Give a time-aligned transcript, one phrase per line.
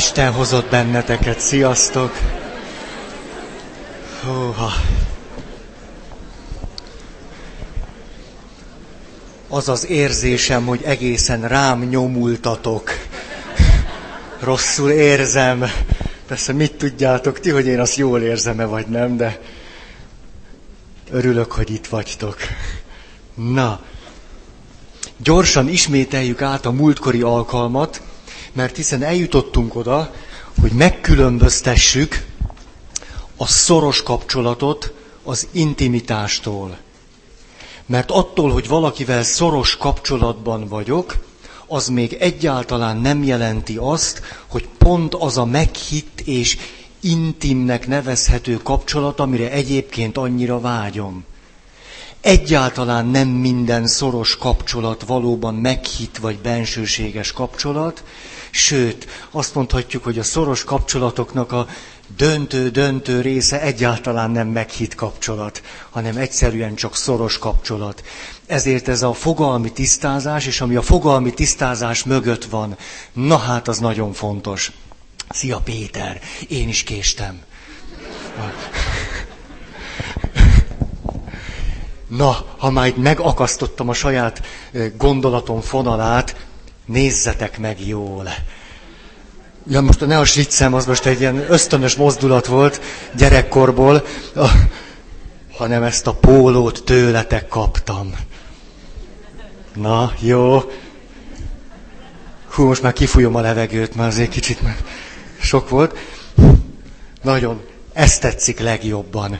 [0.00, 2.18] Isten hozott benneteket, sziasztok!
[4.24, 4.70] Húha!
[9.48, 12.90] Az az érzésem, hogy egészen rám nyomultatok.
[14.38, 15.64] Rosszul érzem.
[16.26, 19.40] Persze mit tudjátok ti, hogy én azt jól érzem-e vagy nem, de
[21.10, 22.36] örülök, hogy itt vagytok.
[23.34, 23.80] Na,
[25.16, 28.00] gyorsan ismételjük át a múltkori alkalmat,
[28.52, 30.14] mert hiszen eljutottunk oda,
[30.60, 32.24] hogy megkülönböztessük
[33.36, 34.92] a szoros kapcsolatot
[35.22, 36.78] az intimitástól.
[37.86, 41.16] Mert attól, hogy valakivel szoros kapcsolatban vagyok,
[41.66, 46.58] az még egyáltalán nem jelenti azt, hogy pont az a meghitt és
[47.00, 51.24] intimnek nevezhető kapcsolat, amire egyébként annyira vágyom.
[52.20, 58.04] Egyáltalán nem minden szoros kapcsolat valóban meghitt vagy bensőséges kapcsolat,
[58.50, 61.66] sőt, azt mondhatjuk, hogy a szoros kapcsolatoknak a
[62.16, 68.02] döntő-döntő része egyáltalán nem meghitt kapcsolat, hanem egyszerűen csak szoros kapcsolat.
[68.46, 72.76] Ezért ez a fogalmi tisztázás, és ami a fogalmi tisztázás mögött van,
[73.12, 74.72] na hát az nagyon fontos.
[75.28, 77.40] Szia Péter, én is késtem.
[82.08, 84.42] Na, ha már megakasztottam a saját
[84.96, 86.36] gondolatom fonalát,
[86.90, 88.28] nézzetek meg jól.
[89.66, 92.80] Ja, most ne a sviccem, az most egy ilyen ösztönös mozdulat volt
[93.16, 94.06] gyerekkorból,
[95.56, 98.14] hanem ezt a pólót tőletek kaptam.
[99.74, 100.70] Na, jó.
[102.50, 104.76] Hú, most már kifújom a levegőt, már azért kicsit már
[105.40, 105.96] sok volt.
[107.22, 107.60] Nagyon,
[107.92, 109.38] ezt tetszik legjobban.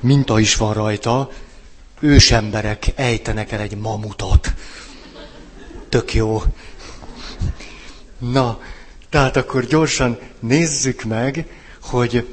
[0.00, 1.30] Minta is van rajta,
[2.00, 4.52] ősemberek ejtenek el egy mamutot.
[5.90, 6.42] Tök jó.
[8.18, 8.60] Na,
[9.08, 11.46] tehát akkor gyorsan nézzük meg,
[11.82, 12.26] hogy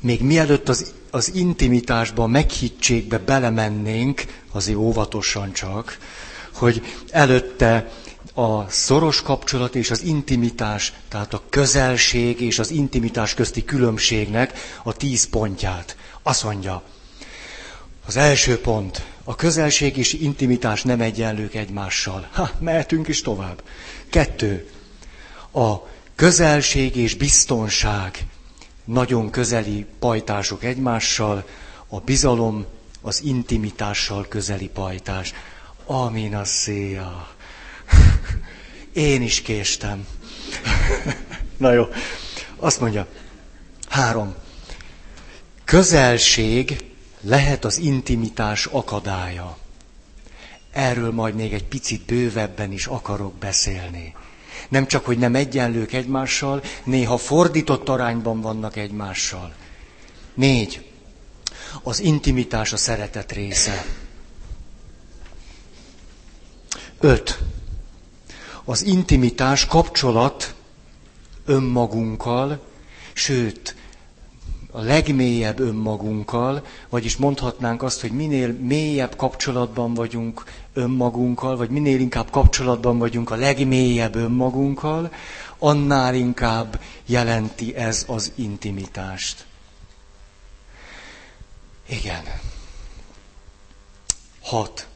[0.00, 5.98] még mielőtt az, az intimitásba, meghittségbe belemennénk, azért óvatosan csak,
[6.52, 7.90] hogy előtte
[8.34, 14.92] a szoros kapcsolat és az intimitás, tehát a közelség és az intimitás közti különbségnek a
[14.92, 15.96] tíz pontját.
[16.22, 16.82] Azt mondja,
[18.10, 22.28] az első pont, a közelség és intimitás nem egyenlők egymással.
[22.32, 23.62] Ha, mehetünk is tovább.
[24.08, 24.70] Kettő,
[25.52, 25.74] a
[26.14, 28.26] közelség és biztonság
[28.84, 31.44] nagyon közeli pajtások egymással,
[31.88, 32.64] a bizalom
[33.02, 35.32] az intimitással közeli pajtás.
[35.86, 37.28] Amin a széja.
[38.92, 40.06] Én is késtem.
[41.56, 41.84] Na jó.
[42.56, 43.06] Azt mondja,
[43.88, 44.34] három.
[45.64, 46.88] Közelség
[47.20, 49.58] lehet az intimitás akadálya.
[50.72, 54.14] Erről majd még egy picit bővebben is akarok beszélni.
[54.68, 59.54] Nem csak, hogy nem egyenlők egymással, néha fordított arányban vannak egymással.
[60.34, 60.90] Négy.
[61.82, 63.84] Az intimitás a szeretet része.
[67.00, 67.38] Öt.
[68.64, 70.54] Az intimitás kapcsolat
[71.44, 72.66] önmagunkkal,
[73.12, 73.74] sőt,
[74.70, 82.30] a legmélyebb önmagunkkal, vagyis mondhatnánk azt, hogy minél mélyebb kapcsolatban vagyunk önmagunkkal, vagy minél inkább
[82.30, 85.12] kapcsolatban vagyunk a legmélyebb önmagunkkal,
[85.58, 89.46] annál inkább jelenti ez az intimitást.
[91.88, 92.22] Igen.
[94.40, 94.88] Hat.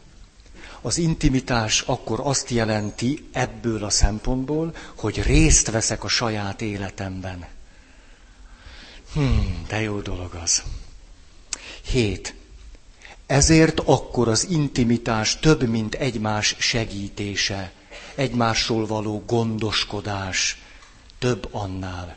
[0.80, 7.53] Az intimitás akkor azt jelenti ebből a szempontból, hogy részt veszek a saját életemben.
[9.14, 10.62] Hmm, de jó dolog az.
[11.86, 12.34] Hét.
[13.26, 17.72] Ezért akkor az intimitás több, mint egymás segítése,
[18.14, 20.62] egymásról való gondoskodás,
[21.19, 22.16] több annál.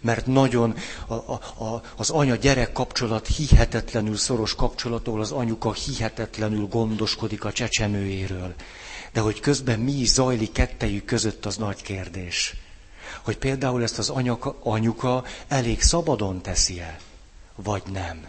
[0.00, 0.74] Mert nagyon
[1.06, 1.32] a, a,
[1.64, 8.54] a, az anya-gyerek kapcsolat hihetetlenül szoros kapcsolat, ahol az anyuka hihetetlenül gondoskodik a csecsemőjéről.
[9.12, 12.54] De hogy közben mi zajlik kettejük között, az nagy kérdés
[13.22, 17.00] hogy például ezt az anyaka, anyuka elég szabadon teszi-e,
[17.54, 18.26] vagy nem.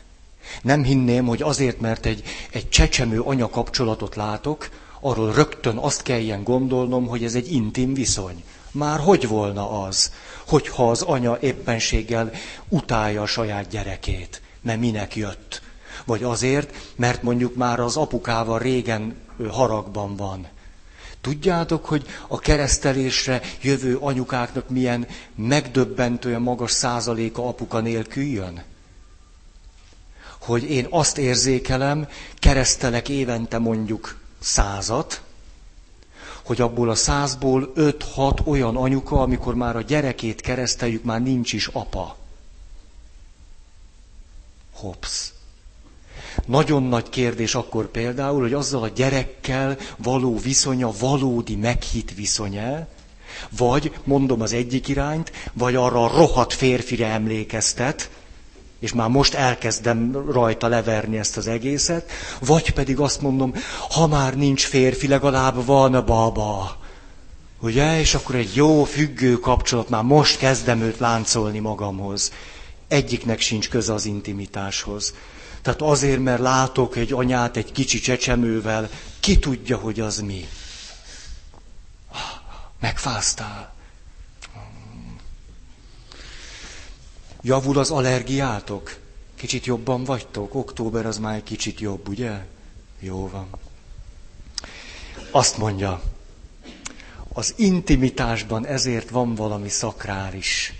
[0.61, 4.69] Nem hinném, hogy azért, mert egy, egy csecsemő anya kapcsolatot látok,
[4.99, 8.43] arról rögtön azt kelljen gondolnom, hogy ez egy intim viszony.
[8.71, 10.11] Már hogy volna az,
[10.47, 12.31] hogyha az anya éppenséggel
[12.69, 15.61] utálja a saját gyerekét, mert minek jött?
[16.05, 19.15] Vagy azért, mert mondjuk már az apukával régen
[19.49, 20.47] haragban van.
[21.23, 28.63] Tudjátok, hogy a keresztelésre jövő anyukáknak milyen megdöbbentően magas százaléka apuka nélkül jön?
[30.39, 32.07] Hogy én azt érzékelem,
[32.39, 35.21] keresztelek évente mondjuk százat,
[36.43, 41.67] hogy abból a százból öt-hat olyan anyuka, amikor már a gyerekét kereszteljük, már nincs is
[41.67, 42.17] apa.
[44.73, 45.32] Hops.
[46.45, 52.87] Nagyon nagy kérdés akkor például, hogy azzal a gyerekkel való viszonya valódi meghitt viszonya,
[53.57, 58.09] vagy, mondom az egyik irányt, vagy arra a rohadt férfire emlékeztet,
[58.79, 63.53] és már most elkezdem rajta leverni ezt az egészet, vagy pedig azt mondom,
[63.89, 66.77] ha már nincs férfi, legalább van baba.
[67.59, 67.99] Ugye?
[67.99, 72.31] És akkor egy jó függő kapcsolat, már most kezdem őt láncolni magamhoz.
[72.87, 75.13] Egyiknek sincs köze az intimitáshoz.
[75.63, 78.89] Tehát azért, mert látok egy anyát egy kicsi csecsemővel,
[79.19, 80.47] ki tudja, hogy az mi.
[82.79, 83.73] Megfáztál.
[87.41, 88.97] Javul az allergiátok?
[89.35, 90.55] Kicsit jobban vagytok?
[90.55, 92.45] Október az már egy kicsit jobb, ugye?
[92.99, 93.47] Jó van.
[95.31, 96.01] Azt mondja,
[97.33, 100.73] az intimitásban ezért van valami szakrális.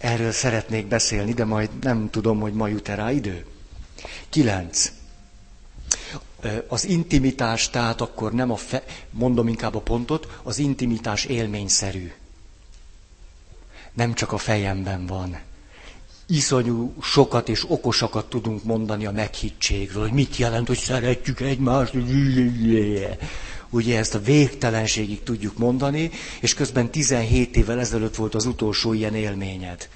[0.00, 3.44] Erről szeretnék beszélni, de majd nem tudom, hogy ma jut rá idő.
[4.28, 4.92] Kilenc.
[6.68, 12.12] Az intimitás, tehát akkor nem a, fe, mondom inkább a pontot, az intimitás élményszerű.
[13.92, 15.38] Nem csak a fejemben van.
[16.26, 21.92] Iszonyú sokat és okosakat tudunk mondani a meghittségről, hogy mit jelent, hogy szeretjük egymást.
[23.70, 26.10] Ugye ezt a végtelenségig tudjuk mondani,
[26.40, 29.88] és közben 17 évvel ezelőtt volt az utolsó ilyen élményed.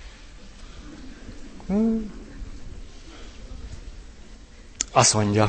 [4.93, 5.49] Azt mondja,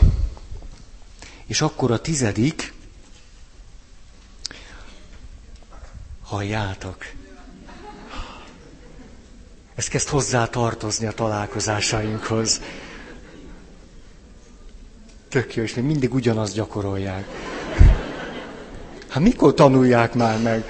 [1.46, 2.74] és akkor a tizedik,
[6.24, 7.06] halljátok,
[9.76, 12.62] ez kezd hozzá tartozni a találkozásainkhoz.
[15.30, 17.51] Tök jó, és még mindig ugyanazt gyakorolják.
[19.12, 20.64] Hát mikor tanulják már meg?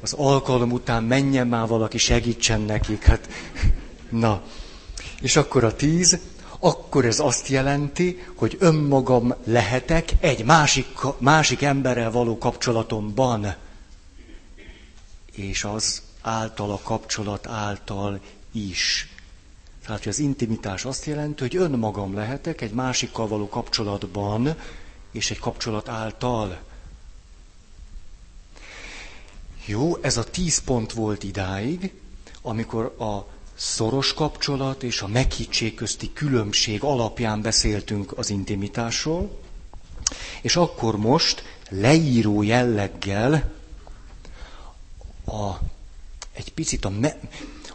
[0.00, 3.02] Az alkalom után menjen már valaki, segítsen nekik.
[3.02, 3.28] Hát,
[4.08, 4.42] na.
[5.20, 6.18] És akkor a tíz,
[6.58, 10.86] akkor ez azt jelenti, hogy önmagam lehetek egy másik,
[11.18, 13.54] másik emberrel való kapcsolatomban.
[15.32, 18.20] És az által, a kapcsolat által
[18.52, 19.08] is.
[19.84, 24.54] Tehát, hogy az intimitás azt jelenti, hogy önmagam lehetek egy másikkal való kapcsolatban,
[25.12, 26.68] és egy kapcsolat által.
[29.64, 31.92] Jó, ez a tíz pont volt idáig,
[32.42, 39.38] amikor a szoros kapcsolat és a meghittség közti különbség alapján beszéltünk az intimitásról,
[40.40, 43.52] és akkor most leíró jelleggel
[45.26, 45.50] a,
[46.32, 47.18] egy picit a, me,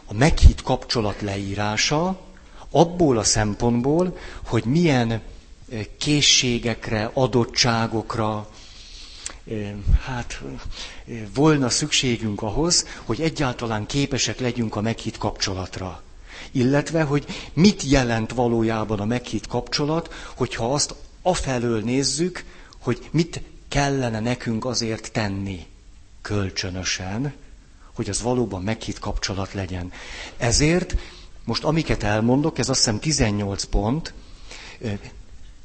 [0.04, 2.20] a meghitt kapcsolat leírása,
[2.70, 4.16] abból a szempontból,
[4.46, 5.20] hogy milyen eh,
[5.98, 8.48] készségekre, adottságokra,
[10.06, 10.42] hát
[11.34, 16.02] volna szükségünk ahhoz, hogy egyáltalán képesek legyünk a meghitt kapcsolatra.
[16.50, 22.44] Illetve, hogy mit jelent valójában a meghitt kapcsolat, hogyha azt afelől nézzük,
[22.78, 25.66] hogy mit kellene nekünk azért tenni
[26.22, 27.34] kölcsönösen,
[27.94, 29.92] hogy az valóban meghitt kapcsolat legyen.
[30.36, 30.96] Ezért
[31.44, 34.12] most amiket elmondok, ez azt hiszem 18 pont,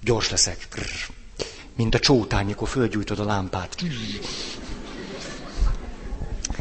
[0.04, 0.68] gyors leszek
[1.82, 3.76] mint a csótány, mikor fölgyújtod a lámpát.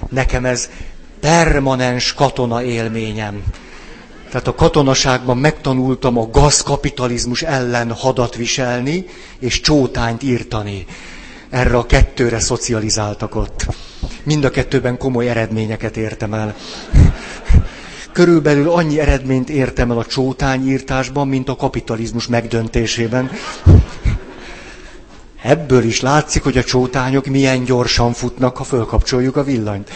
[0.09, 0.71] Nekem ez
[1.21, 3.43] permanens katona élményem.
[4.31, 9.07] Tehát a katonaságban megtanultam a gazkapitalizmus ellen hadat viselni,
[9.39, 10.87] és csótányt írtani.
[11.51, 13.67] Erre a kettőre szocializáltak ott.
[14.23, 16.55] Mind a kettőben komoly eredményeket értem el.
[18.13, 23.31] Körülbelül annyi eredményt értem el a csótányírtásban, mint a kapitalizmus megdöntésében.
[25.43, 29.91] Ebből is látszik, hogy a csótányok milyen gyorsan futnak, ha fölkapcsoljuk a villanyt.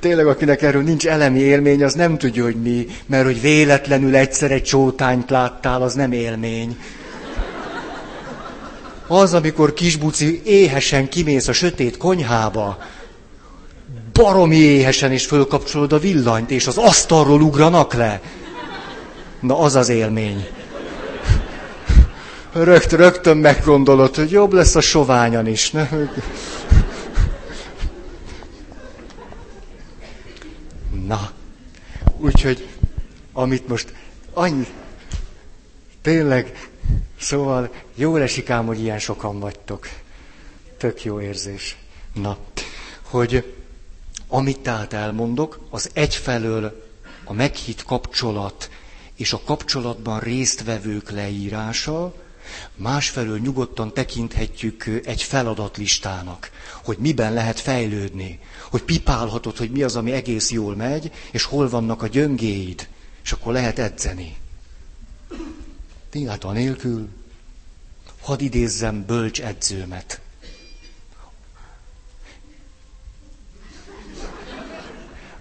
[0.00, 4.50] Tényleg, akinek erről nincs elemi élmény, az nem tudja, hogy mi, mert hogy véletlenül egyszer
[4.50, 6.78] egy csótányt láttál, az nem élmény.
[9.06, 12.78] Az, amikor kisbuci éhesen kimész a sötét konyhába,
[14.12, 18.20] baromi éhesen, és fölkapcsolod a villanyt, és az asztalról ugranak le.
[19.40, 20.46] Na, az az élmény
[22.52, 25.70] rögt, rögtön meggondolod, hogy jobb lesz a soványan is.
[25.70, 25.88] Ne?
[31.06, 31.30] Na,
[32.16, 32.68] úgyhogy
[33.32, 33.92] amit most
[34.32, 34.66] annyi,
[36.02, 36.70] tényleg,
[37.20, 39.88] szóval jó esik ám, hogy ilyen sokan vagytok.
[40.78, 41.76] Tök jó érzés.
[42.14, 42.36] Na,
[43.02, 43.54] hogy
[44.28, 46.88] amit tehát elmondok, az egyfelől
[47.24, 48.70] a meghitt kapcsolat
[49.14, 52.14] és a kapcsolatban résztvevők leírása,
[52.76, 56.50] Másfelől nyugodtan tekinthetjük egy feladatlistának,
[56.84, 58.38] hogy miben lehet fejlődni,
[58.70, 62.88] hogy pipálhatod, hogy mi az, ami egész jól megy, és hol vannak a gyöngéid,
[63.22, 64.36] és akkor lehet edzeni.
[66.10, 67.08] Tényleg anélkül,
[68.20, 70.20] hadd idézzem bölcs edzőmet.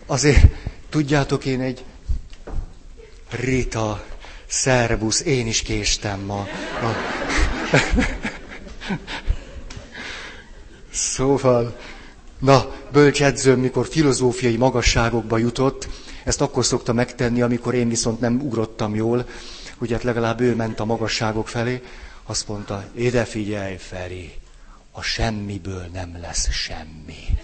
[0.05, 0.45] Azért,
[0.89, 1.83] tudjátok, én egy
[3.29, 4.05] Rita,
[4.49, 6.47] szerbusz, én is késtem ma.
[6.81, 6.93] ma.
[10.91, 11.77] Szóval,
[12.39, 15.87] na, bölcsedzőm, mikor filozófiai magasságokba jutott,
[16.23, 19.27] ezt akkor szokta megtenni, amikor én viszont nem ugrottam jól,
[19.79, 21.81] ugye hát legalább ő ment a magasságok felé,
[22.25, 24.33] azt mondta, ide figyelj, Feri,
[24.91, 27.37] a semmiből nem lesz semmi.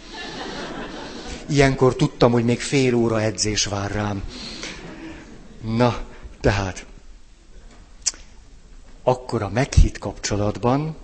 [1.50, 4.24] Ilyenkor tudtam, hogy még fél óra edzés vár rám.
[5.62, 5.98] Na,
[6.42, 6.86] tehát,
[9.08, 10.96] akkor a meghitt kapcsolatban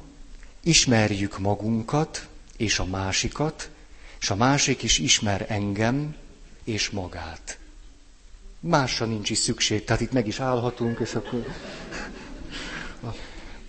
[0.64, 2.28] ismerjük magunkat
[2.58, 3.70] és a másikat,
[4.20, 6.16] és a másik is ismer engem
[6.64, 7.58] és magát.
[8.60, 11.46] Másra nincs is szükség, tehát itt meg is állhatunk, és akkor...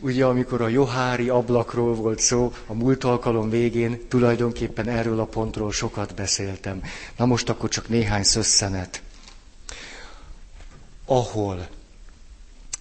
[0.01, 5.73] Ugye, amikor a Johári ablakról volt szó, a múlt alkalom végén tulajdonképpen erről a pontról
[5.73, 6.83] sokat beszéltem.
[7.17, 9.03] Na most akkor csak néhány szösszenet.
[11.05, 11.69] Ahol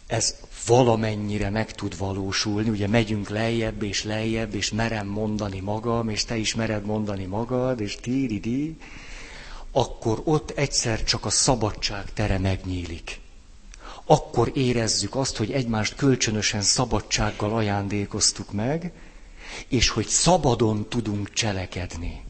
[0.08, 6.26] ez valamennyire meg tud valósulni, ugye megyünk lejjebb és lejjebb, és merem mondani magam, és
[6.26, 8.78] te is mered mondani magad, és tíridi,
[9.72, 13.20] akkor ott egyszer csak a szabadság tere megnyílik.
[14.06, 18.92] Akkor érezzük azt, hogy egymást kölcsönösen szabadsággal ajándékoztuk meg,
[19.68, 22.24] és hogy szabadon tudunk cselekedni.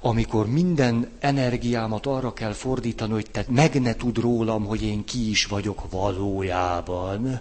[0.00, 5.30] Amikor minden energiámat arra kell fordítani, hogy te meg ne tud rólam, hogy én ki
[5.30, 7.40] is vagyok valójában,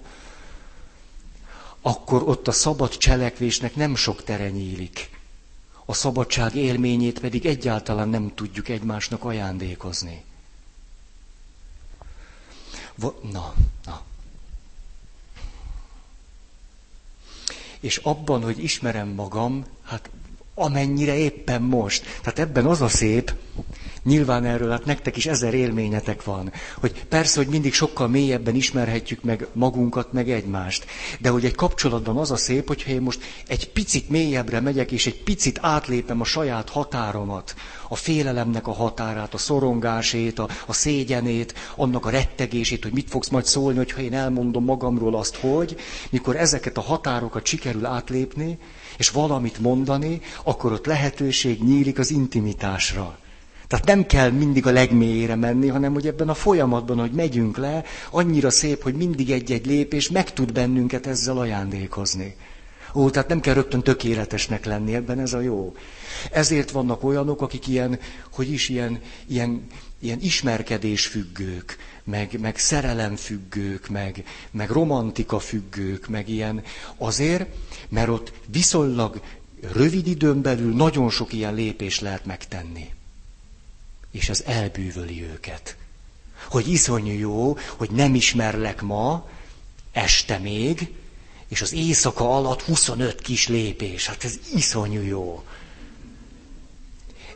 [1.82, 5.10] akkor ott a szabad cselekvésnek nem sok tere nyílik
[5.90, 10.24] a szabadság élményét pedig egyáltalán nem tudjuk egymásnak ajándékozni.
[13.32, 13.54] Na,
[13.86, 14.02] na.
[17.80, 20.10] És abban, hogy ismerem magam, hát
[20.60, 22.06] amennyire éppen most.
[22.22, 23.34] Tehát ebben az a szép,
[24.04, 29.24] Nyilván erről hát nektek is ezer élményetek van, hogy persze, hogy mindig sokkal mélyebben ismerhetjük
[29.24, 30.86] meg magunkat, meg egymást,
[31.20, 35.06] de hogy egy kapcsolatban az a szép, hogyha én most egy picit mélyebbre megyek, és
[35.06, 37.56] egy picit átlépem a saját határomat,
[37.90, 43.30] a félelemnek a határát, a szorongásét, a, a szégyenét, annak a rettegését, hogy mit fogsz
[43.30, 45.76] majd szólni, hogyha én elmondom magamról azt, hogy,
[46.10, 48.58] mikor ezeket a határokat sikerül átlépni,
[49.00, 53.18] és valamit mondani, akkor ott lehetőség nyílik az intimitásra.
[53.68, 57.84] Tehát nem kell mindig a legmélyére menni, hanem hogy ebben a folyamatban, hogy megyünk le,
[58.12, 62.36] annyira szép, hogy mindig egy-egy lépés meg tud bennünket ezzel ajándékozni.
[62.94, 65.74] Ó, tehát nem kell rögtön tökéletesnek lenni, ebben ez a jó.
[66.32, 68.00] Ezért vannak olyanok, akik ilyen,
[68.32, 69.66] hogy is ilyen, ilyen,
[70.00, 76.64] ilyen ismerkedésfüggők, meg, meg szerelemfüggők, meg, meg romantika függők, meg ilyen.
[76.98, 77.48] Azért,
[77.90, 79.22] mert ott viszonylag
[79.62, 82.90] rövid időn belül nagyon sok ilyen lépés lehet megtenni
[84.12, 85.76] és az elbűvöli őket.
[86.50, 89.30] Hogy iszonyú jó, hogy nem ismerlek ma,
[89.92, 90.94] este még,
[91.48, 94.06] és az éjszaka alatt 25 kis lépés.
[94.08, 95.44] Hát ez iszonyú jó.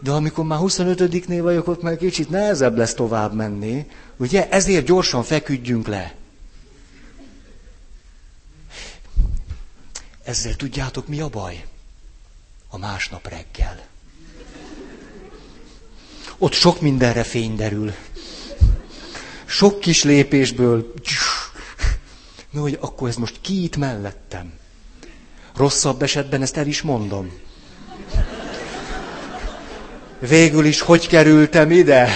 [0.04, 3.88] De amikor már 25-nél vagyok, ott már kicsit nehezebb lesz tovább menni.
[4.18, 4.50] Ugye?
[4.50, 6.16] Ezért gyorsan feküdjünk le.
[10.24, 11.66] Ezzel tudjátok, mi a baj?
[12.70, 13.86] A másnap reggel.
[16.38, 17.94] Ott sok mindenre fény derül.
[19.46, 20.94] Sok kis lépésből.
[22.50, 24.54] No, hogy akkor ez most ki itt mellettem?
[25.56, 27.32] Rosszabb esetben ezt el is mondom.
[30.28, 32.10] Végül is hogy kerültem ide?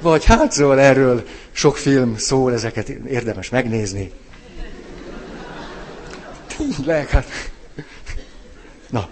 [0.00, 4.12] Vagy hát szóval erről sok film szól, ezeket érdemes megnézni.
[6.56, 7.26] Tényleg, hát...
[8.90, 9.08] Na,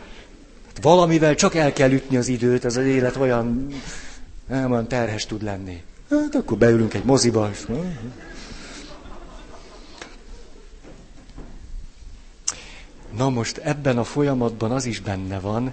[0.81, 3.67] valamivel csak el kell ütni az időt, ez az élet olyan
[4.47, 5.83] nem olyan terhes tud lenni.
[6.11, 7.51] Hát akkor beülünk egy moziba.
[7.53, 7.67] És...
[13.17, 15.73] Na most ebben a folyamatban az is benne van,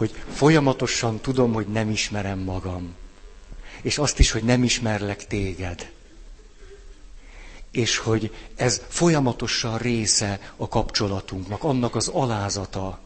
[0.00, 2.94] hogy folyamatosan tudom, hogy nem ismerem magam.
[3.82, 5.90] És azt is, hogy nem ismerlek téged.
[7.70, 13.00] És hogy ez folyamatosan része a kapcsolatunknak, annak az alázata,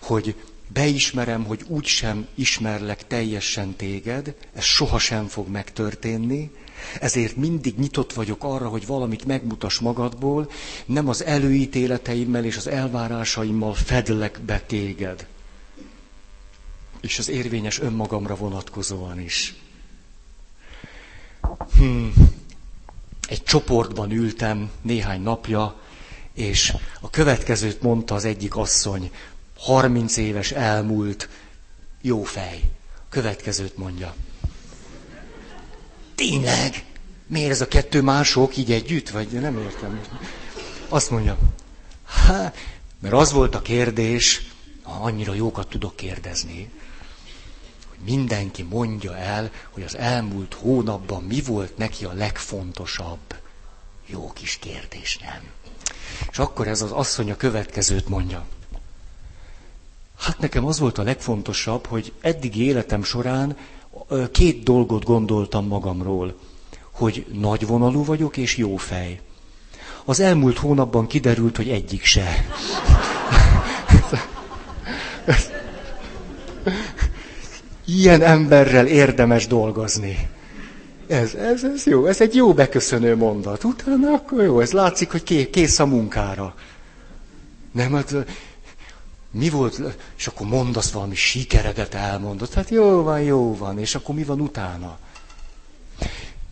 [0.00, 0.34] hogy
[0.68, 6.50] beismerem, hogy úgy sem ismerlek teljesen téged, ez sohasem fog megtörténni,
[7.00, 10.50] ezért mindig nyitott vagyok arra, hogy valamit megmutas magadból,
[10.84, 15.26] nem az előítéleteimmel és az elvárásaimmal fedlek be téged.
[17.02, 19.54] És az érvényes önmagamra vonatkozóan is.
[21.74, 22.12] Hmm.
[23.28, 25.80] Egy csoportban ültem néhány napja,
[26.34, 29.10] és a következőt mondta az egyik asszony,
[29.58, 31.28] 30 éves elmúlt,
[32.00, 32.60] jó fej.
[33.08, 34.14] Következőt mondja.
[36.14, 36.84] Tényleg?
[37.26, 39.10] Miért ez a kettő mások így együtt?
[39.10, 40.00] Vagy nem értem.
[40.88, 41.38] Azt mondja,
[42.04, 42.56] hát,
[43.00, 44.50] mert az volt a kérdés,
[44.82, 46.70] annyira jókat tudok kérdezni,
[48.04, 53.34] mindenki mondja el, hogy az elmúlt hónapban mi volt neki a legfontosabb.
[54.06, 55.42] Jó kis kérdés, nem?
[56.30, 58.44] És akkor ez az asszony a következőt mondja.
[60.18, 63.56] Hát nekem az volt a legfontosabb, hogy eddigi életem során
[64.32, 66.38] két dolgot gondoltam magamról,
[66.90, 69.20] hogy nagyvonalú vagyok és jó fej.
[70.04, 72.44] Az elmúlt hónapban kiderült, hogy egyik se.
[77.84, 80.28] Ilyen emberrel érdemes dolgozni.
[81.06, 83.64] Ez, ez, ez jó, ez egy jó beköszönő mondat.
[83.64, 86.54] Utána akkor jó, ez látszik, hogy kész a munkára.
[87.72, 88.14] Nem, hát
[89.30, 89.80] mi volt,
[90.16, 94.40] és akkor mondasz valami sikeredet elmondott, hát jó van, jó van, és akkor mi van
[94.40, 94.98] utána?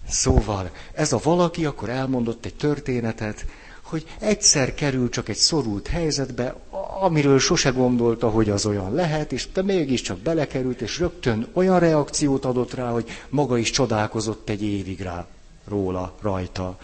[0.08, 3.44] Szóval ez a valaki akkor elmondott egy történetet,
[3.90, 6.54] hogy egyszer kerül csak egy szorult helyzetbe,
[7.00, 12.44] amiről sose gondolta, hogy az olyan lehet, és te mégiscsak belekerült, és rögtön olyan reakciót
[12.44, 15.26] adott rá, hogy maga is csodálkozott egy évig rá,
[15.68, 16.78] róla, rajta.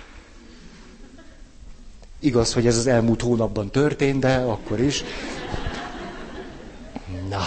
[2.19, 5.05] Igaz, hogy ez az elmúlt hónapban történt, de akkor is.
[7.29, 7.45] Na.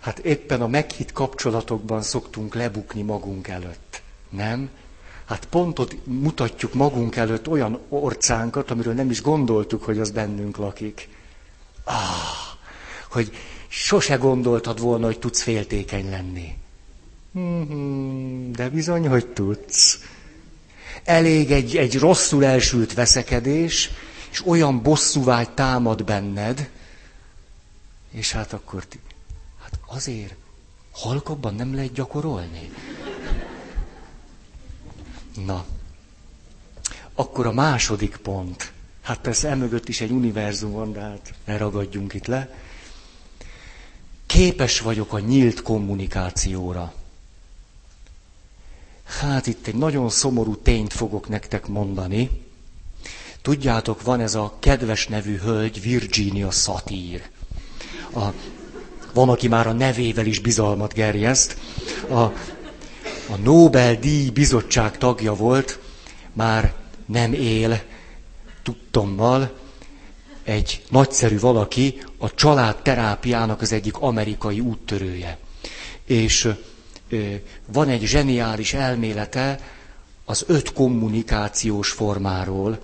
[0.00, 4.70] Hát éppen a meghitt kapcsolatokban szoktunk lebukni magunk előtt, nem?
[5.30, 11.08] Hát pontot mutatjuk magunk előtt olyan orcánkat, amiről nem is gondoltuk, hogy az bennünk lakik.
[11.84, 11.94] Ah,
[13.10, 13.32] hogy
[13.68, 16.54] sose gondoltad volna, hogy tudsz féltékeny lenni.
[18.52, 19.98] De bizony, hogy tudsz.
[21.04, 23.90] Elég egy, egy rosszul elsült veszekedés,
[24.30, 26.70] és olyan bosszúvágy támad benned,
[28.10, 28.84] és hát akkor,
[29.62, 30.34] hát azért
[30.92, 32.70] halkabban nem lehet gyakorolni.
[35.44, 35.64] Na,
[37.14, 38.72] akkor a második pont.
[39.02, 42.54] Hát persze emögött is egy univerzum van, de hát ne ragadjunk itt le.
[44.26, 46.92] Képes vagyok a nyílt kommunikációra.
[49.04, 52.30] Hát itt egy nagyon szomorú tényt fogok nektek mondani.
[53.42, 57.22] Tudjátok, van ez a kedves nevű hölgy, Virginia Satir.
[58.14, 58.24] A,
[59.12, 61.56] van, aki már a nevével is bizalmat gerjeszt.
[62.10, 62.24] A,
[63.30, 65.78] a Nobel-díj bizottság tagja volt,
[66.32, 66.72] már
[67.06, 67.82] nem él,
[68.62, 69.58] tudtommal,
[70.44, 75.38] egy nagyszerű valaki, a családterápiának az egyik amerikai úttörője.
[76.04, 76.48] És
[77.72, 79.58] van egy zseniális elmélete
[80.24, 82.78] az öt kommunikációs formáról.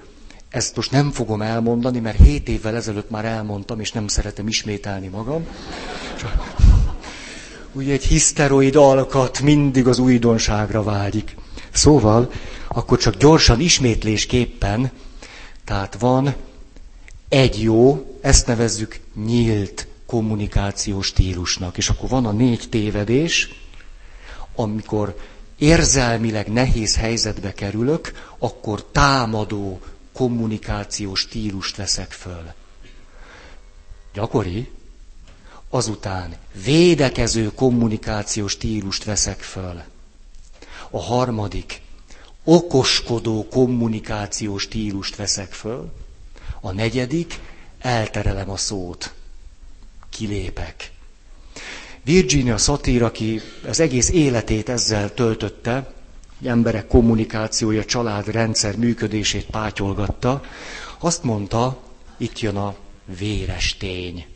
[0.49, 5.07] Ezt most nem fogom elmondani, mert hét évvel ezelőtt már elmondtam, és nem szeretem ismételni
[5.09, 5.47] magam.
[7.77, 11.37] Ugye egy hiszteroid alkat mindig az újdonságra vágyik.
[11.73, 12.31] Szóval,
[12.69, 14.91] akkor csak gyorsan ismétlésképpen,
[15.65, 16.35] tehát van
[17.29, 21.77] egy jó, ezt nevezzük nyílt kommunikációs stílusnak.
[21.77, 23.51] És akkor van a négy tévedés,
[24.55, 25.17] amikor
[25.59, 29.81] érzelmileg nehéz helyzetbe kerülök, akkor támadó
[30.13, 32.53] kommunikációs stílust veszek föl.
[34.13, 34.76] Gyakori?
[35.77, 39.83] Azután védekező kommunikációs stílust veszek föl.
[40.91, 41.81] A harmadik,
[42.45, 45.93] okoskodó kommunikációs stílust veszek föl.
[46.61, 47.41] A negyedik,
[47.79, 49.13] elterelem a szót.
[50.11, 50.93] Kilépek.
[52.05, 55.93] Virginia Satir, aki az egész életét ezzel töltötte,
[56.45, 60.43] emberek kommunikációja, családrendszer működését pátyolgatta,
[60.99, 61.83] azt mondta,
[62.17, 62.75] itt jön a
[63.19, 64.36] véres tény.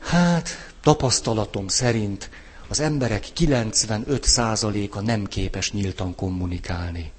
[0.00, 0.48] Hát,
[0.80, 2.30] tapasztalatom szerint
[2.68, 7.12] az emberek 95%-a nem képes nyíltan kommunikálni.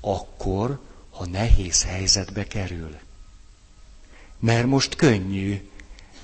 [0.00, 0.78] Akkor,
[1.10, 2.98] ha nehéz helyzetbe kerül.
[4.38, 5.68] Mert most könnyű,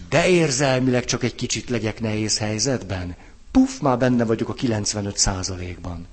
[0.08, 3.16] de érzelmileg csak egy kicsit legyek nehéz helyzetben.
[3.50, 6.06] Puff, már benne vagyok a 95%-ban.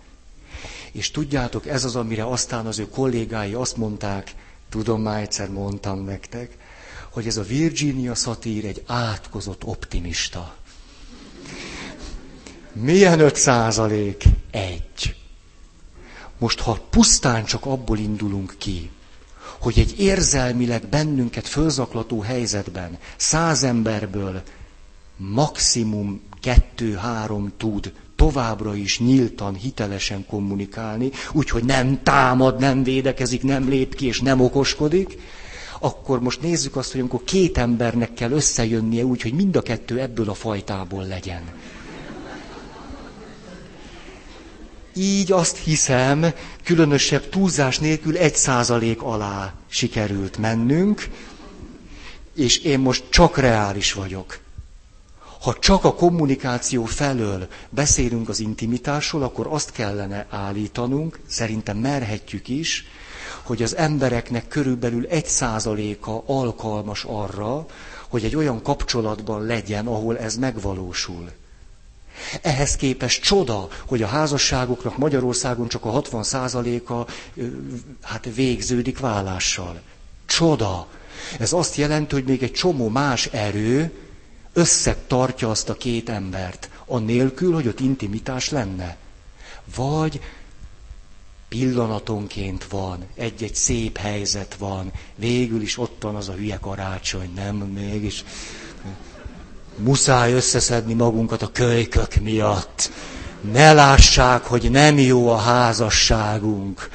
[0.92, 4.34] És tudjátok, ez az, amire aztán az ő kollégái azt mondták,
[4.70, 6.58] tudom, már egyszer mondtam nektek,
[7.14, 10.56] hogy ez a Virginia szatír egy átkozott optimista.
[12.72, 14.24] Milyen öt százalék?
[14.52, 15.16] Egy.
[16.38, 18.90] Most, ha pusztán csak abból indulunk ki,
[19.60, 24.42] hogy egy érzelmileg bennünket fölzaklató helyzetben száz emberből
[25.18, 33.96] maximum kettő-három tud továbbra is nyíltan, hitelesen kommunikálni, úgyhogy nem támad, nem védekezik, nem lép
[33.96, 35.18] ki és nem okoskodik,
[35.84, 40.00] akkor most nézzük azt, hogy amikor két embernek kell összejönnie úgy, hogy mind a kettő
[40.00, 41.42] ebből a fajtából legyen.
[44.96, 46.26] Így azt hiszem,
[46.64, 51.08] különösebb túlzás nélkül egy százalék alá sikerült mennünk,
[52.36, 54.40] és én most csak reális vagyok.
[55.42, 62.86] Ha csak a kommunikáció felől beszélünk az intimitásról, akkor azt kellene állítanunk, szerintem merhetjük is,
[63.44, 67.66] hogy az embereknek körülbelül egy százaléka alkalmas arra,
[68.08, 71.32] hogy egy olyan kapcsolatban legyen, ahol ez megvalósul.
[72.42, 77.06] Ehhez képest csoda, hogy a házasságoknak Magyarországon csak a 60 százaléka
[78.02, 79.82] hát végződik vállással.
[80.26, 80.88] Csoda.
[81.40, 83.92] Ez azt jelenti, hogy még egy csomó más erő
[84.54, 88.98] összetartja azt a két embert, annélkül, hogy ott intimitás lenne.
[89.76, 90.20] Vagy
[91.54, 97.56] pillanatonként van, egy-egy szép helyzet van, végül is ott van az a hülye karácsony, nem?
[97.56, 98.24] Mégis
[99.78, 102.92] muszáj összeszedni magunkat a kölykök miatt.
[103.52, 106.90] Ne lássák, hogy nem jó a házasságunk.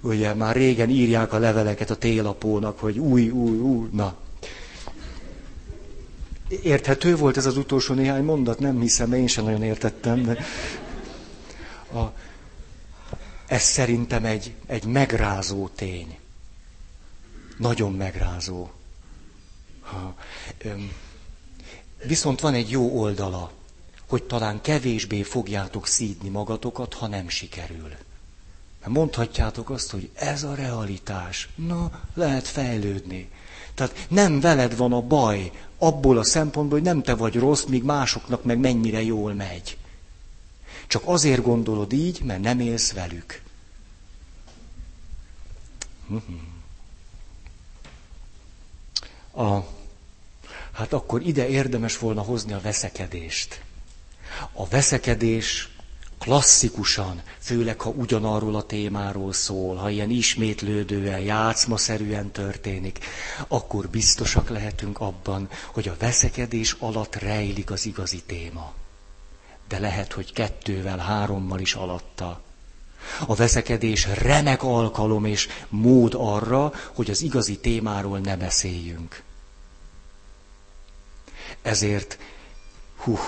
[0.00, 4.14] Ugye már régen írják a leveleket a télapónak, hogy új, új, új, na.
[6.62, 8.58] Érthető volt ez az utolsó néhány mondat?
[8.58, 10.22] Nem hiszem, én sem nagyon értettem.
[10.22, 10.38] De
[11.94, 12.12] a,
[13.50, 16.18] ez szerintem egy, egy megrázó tény.
[17.58, 18.70] Nagyon megrázó.
[19.80, 20.14] Ha,
[20.58, 20.92] öm,
[22.04, 23.50] viszont van egy jó oldala,
[24.08, 27.88] hogy talán kevésbé fogjátok szídni magatokat, ha nem sikerül.
[28.80, 31.48] Mert mondhatjátok azt, hogy ez a realitás.
[31.54, 33.30] Na, lehet fejlődni.
[33.74, 37.82] Tehát nem veled van a baj, abból a szempontból, hogy nem te vagy rossz, míg
[37.82, 39.76] másoknak meg mennyire jól megy.
[40.90, 43.42] Csak azért gondolod így, mert nem élsz velük.
[49.32, 49.58] A,
[50.72, 53.62] hát akkor ide érdemes volna hozni a veszekedést.
[54.52, 55.68] A veszekedés
[56.18, 63.04] klasszikusan, főleg ha ugyanarról a témáról szól, ha ilyen ismétlődően, játszmaszerűen történik,
[63.48, 68.74] akkor biztosak lehetünk abban, hogy a veszekedés alatt rejlik az igazi téma.
[69.70, 72.40] De lehet, hogy kettővel, hárommal is alatta.
[73.26, 79.22] A veszekedés remek alkalom és mód arra, hogy az igazi témáról ne beszéljünk.
[81.62, 82.18] Ezért,
[82.96, 83.18] hú,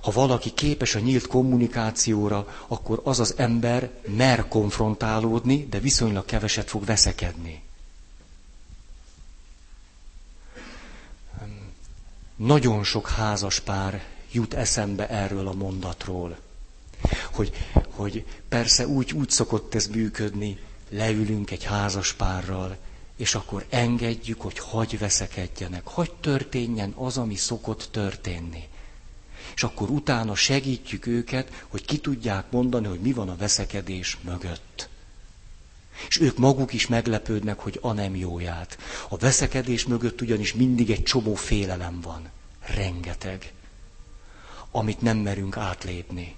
[0.00, 6.68] ha valaki képes a nyílt kommunikációra, akkor az az ember mer konfrontálódni, de viszonylag keveset
[6.68, 7.62] fog veszekedni.
[12.36, 16.36] Nagyon sok házas pár jut eszembe erről a mondatról.
[17.32, 17.52] Hogy,
[17.90, 20.58] hogy persze úgy, úgy szokott ez működni,
[20.90, 22.76] leülünk egy házas párral,
[23.16, 28.64] és akkor engedjük, hogy hagy veszekedjenek, hagy történjen az, ami szokott történni
[29.54, 34.88] és akkor utána segítjük őket, hogy ki tudják mondani, hogy mi van a veszekedés mögött.
[36.08, 38.78] És ők maguk is meglepődnek, hogy a nem jóját.
[39.08, 42.28] A veszekedés mögött ugyanis mindig egy csomó félelem van.
[42.66, 43.52] Rengeteg.
[44.76, 46.36] Amit nem merünk átlépni.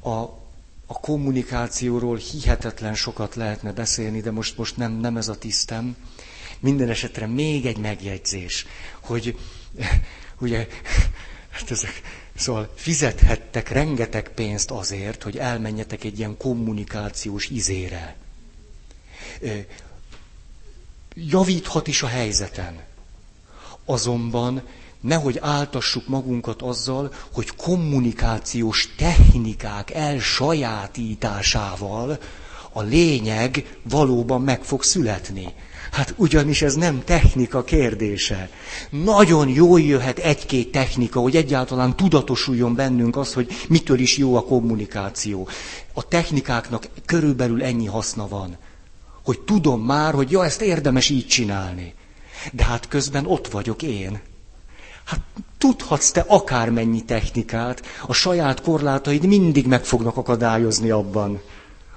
[0.00, 0.10] A,
[0.86, 5.96] a kommunikációról hihetetlen sokat lehetne beszélni, de most, most nem, nem ez a tisztem.
[6.60, 8.66] Minden esetre még egy megjegyzés,
[9.00, 9.38] hogy
[10.40, 10.66] ugye,
[11.56, 12.00] hát ezek,
[12.34, 18.16] szóval fizethettek rengeteg pénzt azért, hogy elmenjetek egy ilyen kommunikációs izére.
[21.14, 22.90] Javíthat is a helyzeten.
[23.84, 24.62] Azonban
[25.00, 32.18] nehogy áltassuk magunkat azzal, hogy kommunikációs technikák elsajátításával
[32.72, 35.52] a lényeg valóban meg fog születni.
[35.92, 38.50] Hát ugyanis ez nem technika kérdése.
[38.90, 44.44] Nagyon jól jöhet egy-két technika, hogy egyáltalán tudatosuljon bennünk az, hogy mitől is jó a
[44.44, 45.48] kommunikáció.
[45.92, 48.56] A technikáknak körülbelül ennyi haszna van.
[49.24, 51.94] Hogy tudom már, hogy ja, ezt érdemes így csinálni.
[52.52, 54.20] De hát közben ott vagyok én.
[55.04, 55.20] Hát
[55.58, 61.40] tudhatsz te akármennyi technikát, a saját korlátaid mindig meg fognak akadályozni abban,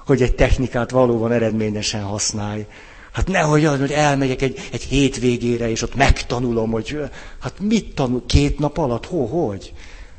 [0.06, 2.66] hogy egy technikát valóban eredményesen használj.
[3.12, 7.00] Hát nehogy az, hogy elmegyek egy, egy hétvégére, és ott megtanulom, hogy
[7.40, 9.74] hát mit tanul, két nap alatt, ho, hogy?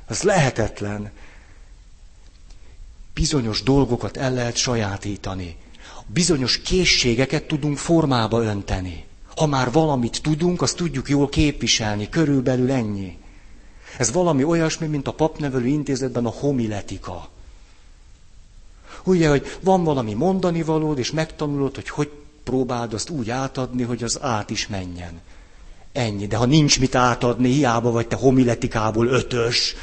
[0.08, 1.10] Ez lehetetlen.
[3.14, 5.56] Bizonyos dolgokat el lehet sajátítani.
[6.06, 9.05] Bizonyos készségeket tudunk formába önteni.
[9.36, 13.18] Ha már valamit tudunk, azt tudjuk jól képviselni, körülbelül ennyi.
[13.98, 17.28] Ez valami olyasmi, mint a papnevelő intézetben a homiletika.
[19.04, 22.10] Ugye, hogy van valami mondani valód, és megtanulod, hogy hogy
[22.44, 25.20] próbáld azt úgy átadni, hogy az át is menjen.
[25.92, 26.26] Ennyi.
[26.26, 29.74] De ha nincs mit átadni, hiába vagy te homiletikából ötös.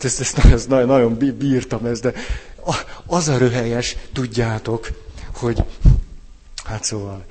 [0.00, 2.12] Ezt, ezt, ezt nagyon, nagyon bírtam ezt, de
[3.06, 4.88] az a röhelyes, tudjátok,
[5.34, 5.64] hogy,
[6.72, 7.24] hát szóval,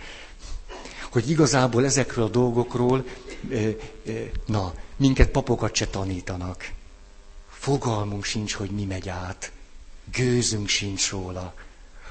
[1.12, 3.06] hogy igazából ezekről a dolgokról,
[4.45, 6.71] na, minket papokat se tanítanak.
[7.49, 9.51] Fogalmunk sincs, hogy mi megy át.
[10.12, 11.54] Gőzünk sincs róla.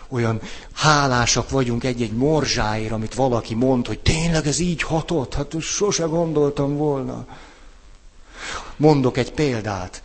[0.08, 0.40] Olyan
[0.72, 6.76] hálásak vagyunk egy-egy morzsáért, amit valaki mond, hogy tényleg ez így hatott, hát sose gondoltam
[6.76, 7.26] volna.
[8.76, 10.02] Mondok egy példát.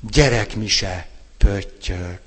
[0.00, 2.20] Gyerekmise, pöttyök.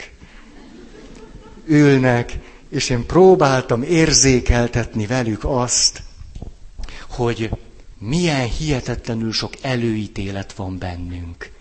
[1.66, 2.40] Ülnek,
[2.76, 6.04] és én próbáltam érzékeltetni velük azt,
[7.10, 7.50] hogy
[7.98, 11.52] milyen hihetetlenül sok előítélet van bennünk.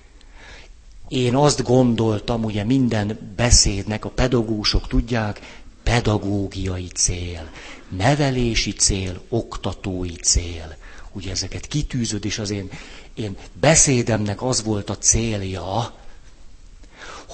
[1.09, 7.51] Én azt gondoltam, ugye minden beszédnek a pedagógusok tudják, pedagógiai cél,
[7.89, 10.77] nevelési cél, oktatói cél.
[11.13, 12.71] Ugye ezeket kitűzöd, és az én,
[13.15, 15.95] én beszédemnek az volt a célja,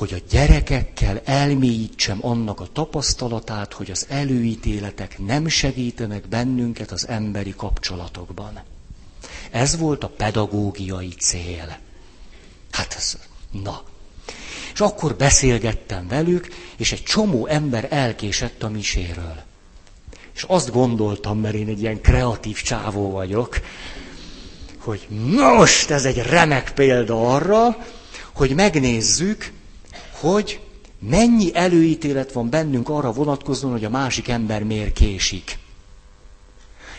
[0.00, 7.54] hogy a gyerekekkel elmélyítsem annak a tapasztalatát, hogy az előítéletek nem segítenek bennünket az emberi
[7.56, 8.60] kapcsolatokban.
[9.50, 11.78] Ez volt a pedagógiai cél.
[12.70, 13.18] Hát ez,
[13.62, 13.82] na.
[14.72, 19.42] És akkor beszélgettem velük, és egy csomó ember elkésett a miséről.
[20.34, 23.60] És azt gondoltam, mert én egy ilyen kreatív csávó vagyok,
[24.78, 27.76] hogy most ez egy remek példa arra,
[28.32, 29.58] hogy megnézzük,
[30.20, 30.60] hogy
[30.98, 35.58] mennyi előítélet van bennünk arra vonatkozóan, hogy a másik ember miért késik.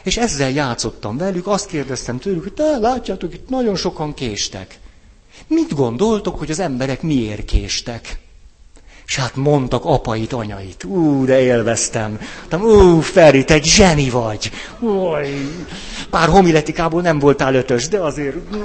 [0.03, 4.79] És ezzel játszottam velük, azt kérdeztem tőlük, hogy te látjátok, itt nagyon sokan késtek.
[5.47, 8.19] Mit gondoltok, hogy az emberek miért késtek?
[9.05, 10.83] És hát mondtak apait, anyait.
[10.83, 12.19] Ú, de élveztem.
[12.39, 14.51] Mondtam, ú, Feri, te egy zseni vagy.
[14.79, 15.27] Új,
[16.09, 18.49] pár homiletikából nem voltál ötös, de azért...
[18.49, 18.57] De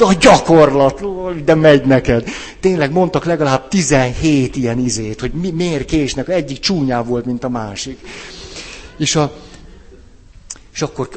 [0.00, 1.02] a gyakorlat,
[1.44, 2.28] de megy neked.
[2.60, 6.28] Tényleg mondtak legalább 17 ilyen izét, hogy mi, miért késnek.
[6.28, 7.98] Egyik csúnyább volt, mint a másik.
[8.98, 9.32] És, a,
[10.74, 11.08] és akkor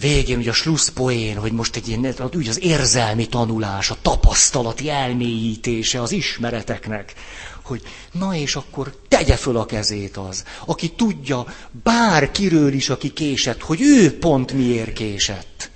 [0.00, 6.02] végén ugye a slusszpoén, hogy most egy ilyen, úgy az érzelmi tanulás, a tapasztalati elmélyítése
[6.02, 7.14] az ismereteknek,
[7.62, 11.46] hogy na és akkor tegye föl a kezét az, aki tudja
[11.82, 15.70] bárkiről is, aki késett, hogy ő pont miért késett.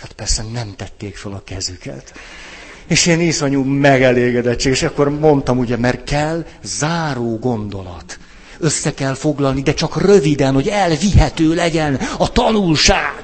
[0.00, 2.12] Hát persze nem tették fel a kezüket.
[2.86, 8.18] És én iszonyú megelégedettség, és akkor mondtam ugye, mert kell záró gondolat.
[8.58, 13.22] Össze kell foglalni, de csak röviden, hogy elvihető legyen a tanulság.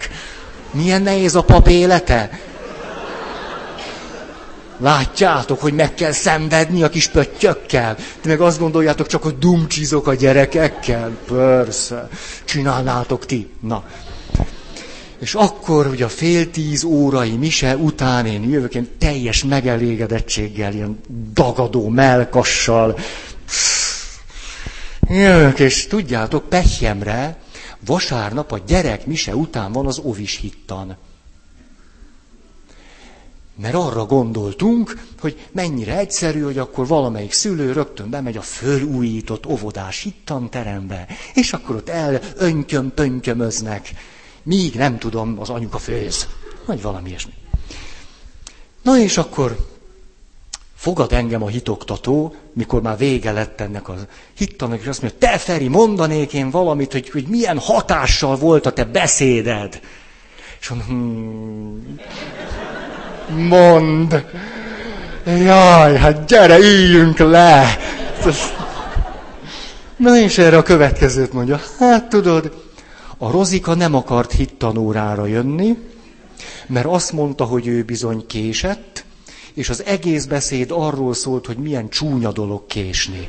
[0.71, 2.39] Milyen nehéz a pap élete?
[4.79, 7.97] Látjátok, hogy meg kell szenvedni a kis pöttyökkel?
[8.21, 11.11] Ti meg azt gondoljátok csak, hogy dumcsizok a gyerekekkel?
[11.29, 12.09] Persze.
[12.45, 13.51] Csinálnátok ti.
[13.61, 13.85] Na.
[15.25, 21.01] És akkor, hogy a fél tíz órai mise után én jövök, én teljes megelégedettséggel, ilyen
[21.33, 22.99] dagadó melkassal,
[25.09, 27.39] jövök, és tudjátok, pehjemre,
[27.87, 30.97] vasárnap a gyerek mise után van az ovis hittan.
[33.57, 40.03] Mert arra gondoltunk, hogy mennyire egyszerű, hogy akkor valamelyik szülő rögtön bemegy a fölújított óvodás
[40.03, 43.93] hittanterembe, és akkor ott el önköm-pönkömöznek
[44.45, 46.29] míg nem tudom, az anyuka főz.
[46.65, 47.33] Vagy valami ilyesmi.
[48.83, 49.57] Na és akkor
[50.77, 53.95] fogad engem a hitoktató, mikor már vége lett ennek a
[54.37, 58.73] hittanak, és azt mondja, te Feri, mondanék én valamit, hogy, hogy milyen hatással volt a
[58.73, 59.81] te beszéded.
[60.61, 61.99] És mondom, hmm,
[63.47, 64.25] mond.
[65.27, 67.79] Jaj, hát gyere, üljünk le.
[69.97, 72.64] Na és erre a következőt mondja, hát tudod,
[73.19, 75.79] a Rozika nem akart hittanórára jönni,
[76.67, 79.05] mert azt mondta, hogy ő bizony késett,
[79.55, 83.29] és az egész beszéd arról szólt, hogy milyen csúnya dolog késni.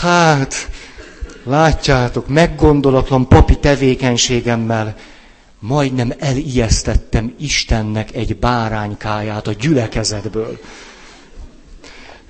[0.00, 0.70] Hát,
[1.44, 4.96] látjátok, meggondolatlan papi tevékenységemmel
[5.58, 10.58] majdnem elijesztettem Istennek egy báránykáját a gyülekezetből.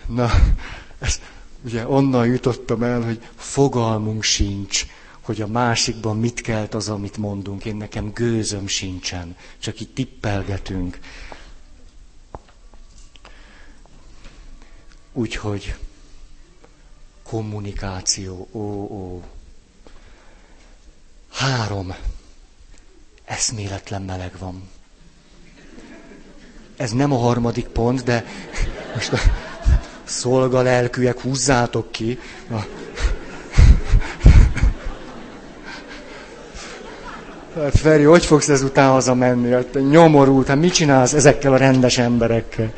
[0.07, 0.31] Na,
[0.99, 1.21] ez,
[1.65, 4.87] ugye onnan jutottam el, hogy fogalmunk sincs,
[5.21, 7.65] hogy a másikban mit kelt az, amit mondunk.
[7.65, 10.99] Én nekem gőzöm sincsen, csak itt tippelgetünk.
[15.13, 15.75] Úgyhogy
[17.23, 19.23] kommunikáció, ó, ó.
[21.33, 21.95] Három.
[23.25, 24.69] Eszméletlen meleg van.
[26.77, 28.25] Ez nem a harmadik pont, de
[28.95, 29.19] most a
[30.07, 32.19] szolgalelkűek húzzátok ki.
[32.51, 32.55] A...
[37.55, 39.51] Hát Feri, hogy fogsz ezután hazamenni?
[39.51, 42.73] Hát nyomorult, hát mit csinálsz ezekkel a rendes emberekkel?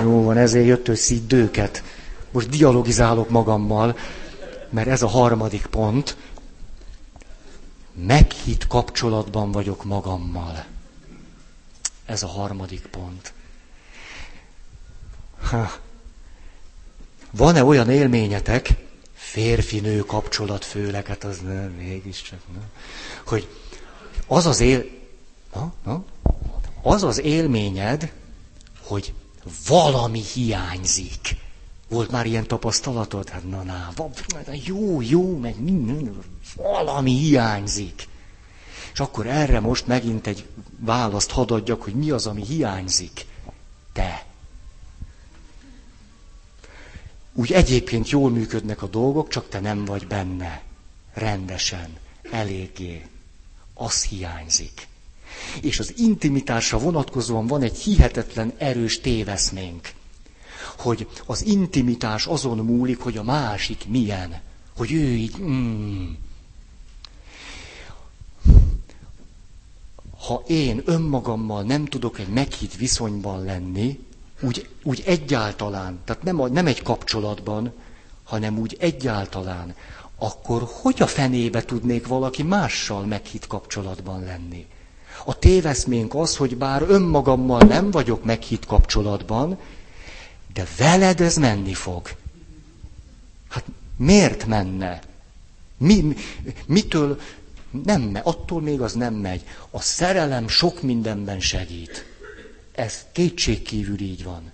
[0.00, 1.82] Jó van, ezért jött, hogy őket.
[2.30, 3.96] Most dialogizálok magammal,
[4.70, 6.16] mert ez a harmadik pont.
[8.06, 10.64] Meghitt kapcsolatban vagyok magammal.
[12.06, 13.32] Ez a harmadik pont.
[15.50, 15.70] Ha.
[17.30, 18.74] Van-e olyan élményetek,
[19.12, 22.70] férfi-nő kapcsolat főleg, hát az nem, mégiscsak, nem,
[23.26, 23.48] hogy
[24.26, 24.84] az az él...
[25.54, 26.04] Na, na,
[26.82, 28.12] az az élményed,
[28.82, 29.12] hogy
[29.66, 31.36] valami hiányzik.
[31.88, 33.28] Volt már ilyen tapasztalatod?
[33.28, 33.92] Hát na, na,
[34.64, 36.18] jó, jó, meg minden,
[36.56, 38.08] valami hiányzik.
[38.92, 40.46] És akkor erre most megint egy
[40.78, 43.26] választ hadd adjak, hogy mi az, ami hiányzik.
[43.92, 44.24] Te.
[47.40, 50.62] Úgy egyébként jól működnek a dolgok, csak te nem vagy benne.
[51.14, 51.96] Rendesen,
[52.30, 53.06] eléggé.
[53.74, 54.88] Az hiányzik.
[55.60, 59.92] És az intimitásra vonatkozóan van egy hihetetlen erős téveszménk
[60.78, 64.40] hogy az intimitás azon múlik, hogy a másik milyen.
[64.76, 65.38] Hogy ő így...
[65.40, 66.10] Mm.
[70.26, 73.98] Ha én önmagammal nem tudok egy meghitt viszonyban lenni,
[74.40, 77.72] úgy, úgy egyáltalán, tehát nem, a, nem egy kapcsolatban,
[78.24, 79.74] hanem úgy egyáltalán,
[80.18, 84.66] akkor hogy a fenébe tudnék valaki mással meghitt kapcsolatban lenni?
[85.24, 89.58] A téveszménk az, hogy bár önmagammal nem vagyok meghitt kapcsolatban,
[90.52, 92.10] de veled ez menni fog.
[93.48, 93.64] Hát
[93.96, 95.00] miért menne?
[95.76, 96.14] Mi,
[96.66, 97.20] mitől
[97.84, 98.22] nem megy?
[98.24, 99.44] Attól még az nem megy.
[99.70, 102.09] A szerelem sok mindenben segít.
[102.72, 104.52] Ez kétségkívül így van.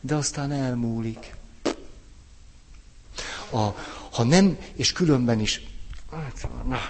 [0.00, 1.34] De aztán elmúlik.
[3.50, 3.58] A,
[4.10, 5.62] ha nem, és különben is,
[6.10, 6.80] hát, na,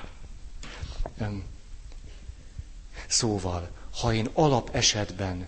[3.07, 3.69] szóval,
[4.01, 5.47] ha én alap esetben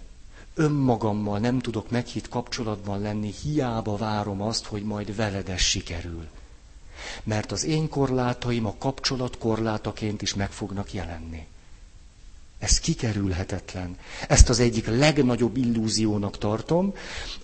[0.54, 6.28] önmagammal nem tudok meghitt kapcsolatban lenni, hiába várom azt, hogy majd veled ez sikerül.
[7.22, 11.46] Mert az én korlátaim a kapcsolat korlátaként is meg fognak jelenni.
[12.60, 13.96] Ez kikerülhetetlen.
[14.28, 16.94] Ezt az egyik legnagyobb illúziónak tartom,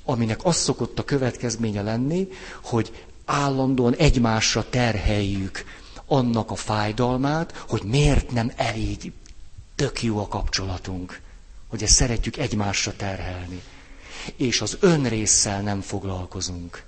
[0.05, 2.29] aminek az szokott a következménye lenni,
[2.63, 5.65] hogy állandóan egymásra terheljük
[6.07, 9.13] annak a fájdalmát, hogy miért nem elég
[9.75, 11.21] tök jó a kapcsolatunk
[11.69, 13.63] hogy ezt szeretjük egymásra terhelni.
[14.37, 16.83] És az önrészsel nem foglalkozunk.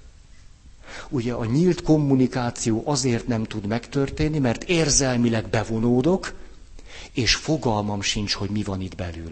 [1.09, 6.35] Ugye a nyílt kommunikáció azért nem tud megtörténni, mert érzelmileg bevonódok,
[7.13, 9.31] és fogalmam sincs, hogy mi van itt belül.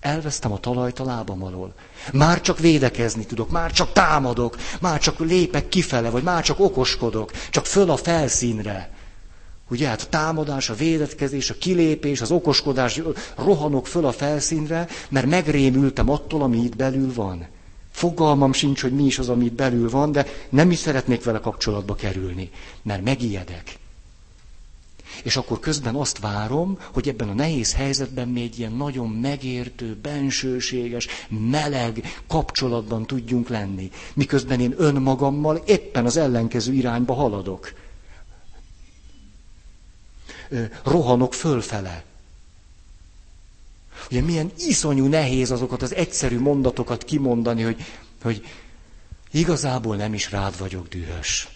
[0.00, 1.74] Elvesztem a talajt a lábam alól.
[2.12, 7.32] Már csak védekezni tudok, már csak támadok, már csak lépek kifele, vagy már csak okoskodok,
[7.50, 8.90] csak föl a felszínre.
[9.70, 13.00] Ugye hát a támadás, a védetkezés, a kilépés, az okoskodás,
[13.36, 17.46] rohanok föl a felszínre, mert megrémültem attól, ami itt belül van.
[17.90, 21.38] Fogalmam sincs, hogy mi is az, ami itt belül van, de nem is szeretnék vele
[21.38, 22.50] kapcsolatba kerülni,
[22.82, 23.79] mert megijedek.
[25.22, 31.06] És akkor közben azt várom, hogy ebben a nehéz helyzetben még ilyen nagyon megértő, bensőséges,
[31.50, 33.90] meleg kapcsolatban tudjunk lenni.
[34.14, 37.72] Miközben én önmagammal éppen az ellenkező irányba haladok
[40.84, 42.04] rohanok fölfele.
[44.10, 47.84] Ugye milyen iszonyú nehéz azokat az egyszerű mondatokat kimondani, hogy,
[48.22, 48.44] hogy
[49.30, 51.48] igazából nem is rád vagyok dühös.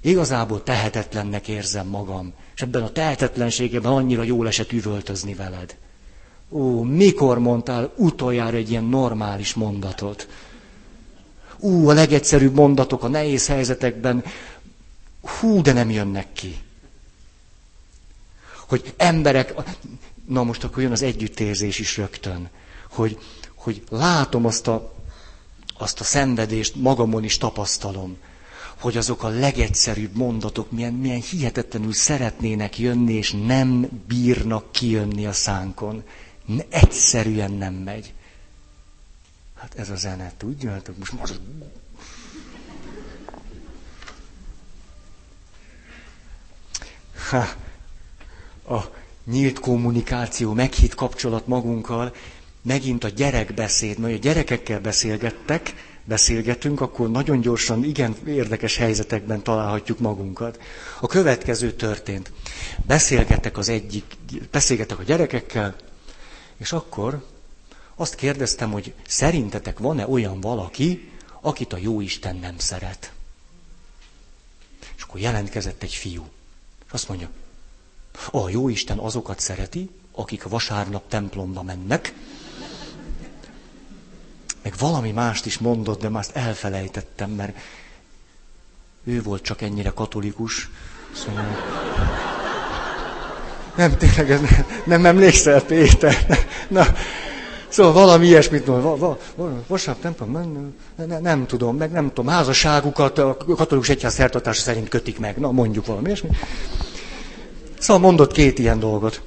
[0.00, 5.76] Igazából tehetetlennek érzem magam, és ebben a tehetetlenségében annyira jól esett üvöltözni veled.
[6.50, 10.28] Ó, mikor mondtál utoljára egy ilyen normális mondatot?
[11.58, 14.24] Ú, a legegyszerűbb mondatok a nehéz helyzetekben,
[15.40, 16.56] hú, de nem jönnek ki
[18.68, 19.54] hogy emberek,
[20.26, 22.48] na most akkor jön az együttérzés is rögtön,
[22.90, 23.18] hogy,
[23.54, 24.94] hogy látom azt a,
[25.78, 28.16] azt a szenvedést, magamon is tapasztalom,
[28.78, 35.32] hogy azok a legegyszerűbb mondatok milyen, milyen hihetetlenül szeretnének jönni, és nem bírnak kijönni a
[35.32, 36.02] szánkon.
[36.68, 38.12] Egyszerűen nem megy.
[39.56, 41.40] Hát ez a zene, tudjátok, most, most
[47.30, 47.46] ha,
[48.74, 48.84] a
[49.24, 52.14] nyílt kommunikáció, meghitt kapcsolat magunkkal,
[52.62, 55.74] megint a gyerekbeszéd, mert a gyerekekkel beszélgettek,
[56.08, 60.60] beszélgetünk, akkor nagyon gyorsan, igen érdekes helyzetekben találhatjuk magunkat.
[61.00, 62.32] A következő történt.
[62.86, 64.04] Beszélgetek az egyik,
[64.50, 65.76] beszélgetek a gyerekekkel,
[66.56, 67.24] és akkor
[67.94, 73.12] azt kérdeztem, hogy szerintetek van-e olyan valaki, akit a jó Isten nem szeret?
[74.96, 76.28] És akkor jelentkezett egy fiú.
[76.86, 77.28] És azt mondja,
[78.30, 82.14] a jó Isten azokat szereti, akik vasárnap templomba mennek,
[84.68, 87.56] meg valami mást is mondott, de már azt elfelejtettem, mert
[89.04, 90.70] ő volt csak ennyire katolikus.
[91.12, 91.44] Szóval...
[93.76, 96.14] Nem, tényleg, ez nem, nem emlékszel, Péter?
[96.68, 96.86] Na,
[97.68, 100.74] szóval valami ilyesmit mond, va, va, va, vasárnap templom, nem,
[101.06, 105.50] nem, nem tudom, meg nem tudom, házasságukat a katolikus egyház szertartása szerint kötik meg, na
[105.50, 106.36] mondjuk valami ilyesmit.
[107.78, 109.22] Szóval mondott két ilyen dolgot.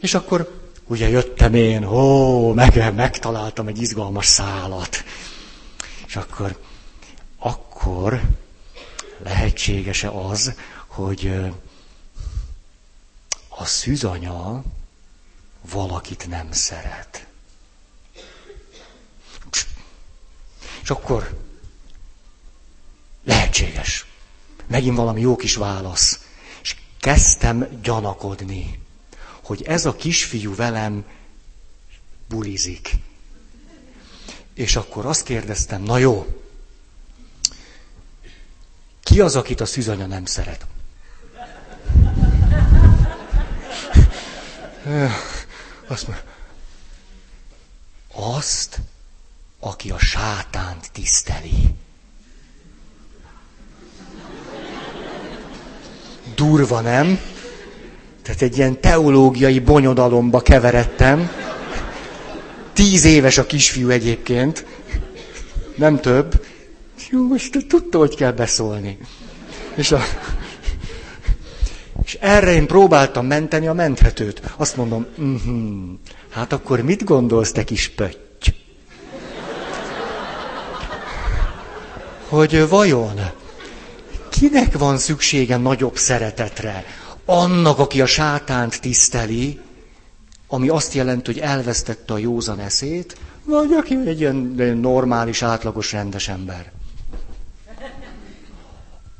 [0.00, 5.04] És akkor ugye jöttem én, ó, meg, megtaláltam egy izgalmas szálat.
[6.06, 6.58] És akkor,
[7.38, 8.20] akkor
[9.18, 10.54] lehetséges-e az,
[10.86, 11.32] hogy
[13.48, 14.62] a szűzanya
[15.70, 17.26] valakit nem szeret.
[20.82, 21.38] És akkor
[23.24, 24.06] lehetséges.
[24.66, 26.20] Megint valami jó kis válasz
[27.02, 28.81] kezdtem gyanakodni,
[29.52, 31.04] hogy ez a kisfiú velem
[32.28, 32.90] bulizik.
[34.54, 36.26] És akkor azt kérdeztem, na jó,
[39.02, 40.66] ki az, akit a szűzanya nem szeret?
[45.86, 46.24] Azt mondja,
[48.12, 48.80] azt,
[49.60, 51.74] aki a sátánt tiszteli.
[56.34, 57.20] Durva, nem?
[58.22, 61.30] Tehát egy ilyen teológiai bonyodalomba keveredtem.
[62.72, 64.64] Tíz éves a kisfiú egyébként.
[65.76, 66.44] Nem több.
[67.10, 68.98] Jó, most tudta, hogy kell beszólni.
[69.74, 70.00] És, a...
[72.04, 74.42] és erre én próbáltam menteni a menthetőt.
[74.56, 75.98] Azt mondom, uh-huh,
[76.30, 78.20] hát akkor mit gondolsz, te kis pötty?
[82.28, 83.20] Hogy vajon
[84.28, 86.84] Kinek van szüksége nagyobb szeretetre?
[87.24, 89.60] Annak, aki a sátánt tiszteli,
[90.48, 94.36] ami azt jelenti, hogy elvesztette a józan eszét, vagy aki egy ilyen
[94.80, 96.72] normális, átlagos, rendes ember.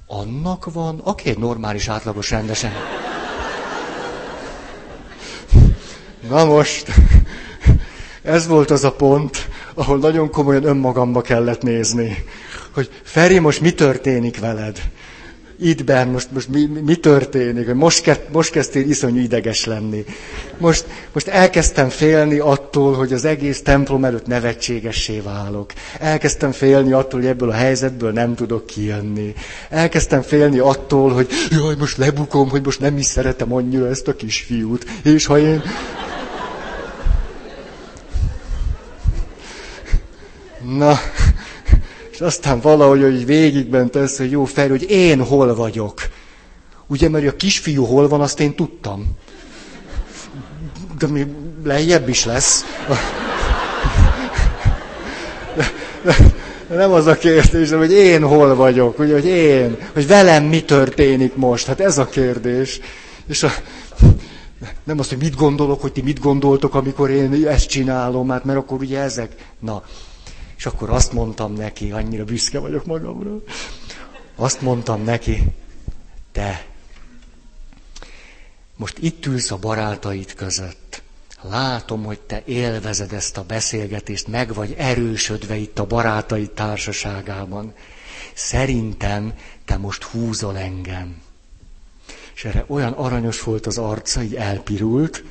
[0.07, 2.83] Annak van, aki egy normális, átlagos, rendes ember.
[6.29, 6.91] Na most,
[8.23, 12.25] ez volt az a pont, ahol nagyon komolyan önmagamba kellett nézni,
[12.75, 14.83] hogy Feri, most mi történik veled?
[15.63, 17.75] Itt benn, most, most mi, mi történik?
[17.75, 20.05] Most, ke, most kezdtél iszonyú ideges lenni.
[20.59, 25.73] Most, most elkezdtem félni attól, hogy az egész templom előtt nevetségessé válok.
[25.99, 29.35] Elkezdtem félni attól, hogy ebből a helyzetből nem tudok kijönni.
[29.71, 34.17] Elkezdtem félni attól, hogy jaj, most lebukom, hogy most nem is szeretem annyira ezt a
[34.17, 34.87] kisfiút.
[35.03, 35.63] És ha én...
[40.77, 40.99] Na,
[42.23, 46.01] aztán valahogy hogy végigment ez, hogy jó fel, hogy én hol vagyok.
[46.87, 49.17] Ugye, mert a kisfiú hol van, azt én tudtam.
[50.99, 51.27] De mi
[51.65, 52.65] lejjebb is lesz.
[56.69, 61.35] Nem az a kérdés, hogy én hol vagyok, ugye, hogy én, hogy velem mi történik
[61.35, 61.67] most.
[61.67, 62.81] Hát ez a kérdés.
[63.27, 63.51] És a,
[64.85, 68.59] nem azt, hogy mit gondolok, hogy ti mit gondoltok, amikor én ezt csinálom, hát mert
[68.59, 69.33] akkor ugye ezek.
[69.61, 69.83] Na,
[70.63, 73.31] és akkor azt mondtam neki, annyira büszke vagyok magamra,
[74.35, 75.45] azt mondtam neki,
[76.33, 76.67] te
[78.77, 81.03] most itt ülsz a barátaid között.
[81.41, 87.75] Látom, hogy te élvezed ezt a beszélgetést, meg vagy erősödve itt a barátaid társaságában.
[88.35, 89.35] Szerintem
[89.65, 91.23] te most húzol engem.
[92.35, 95.25] És erre olyan aranyos volt az arca, így elpirult.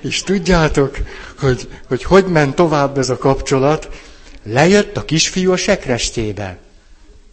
[0.00, 0.96] És tudjátok,
[1.38, 3.88] hogy, hogy hogy ment tovább ez a kapcsolat?
[4.42, 6.58] Lejött a kisfiú a sekrestjébe.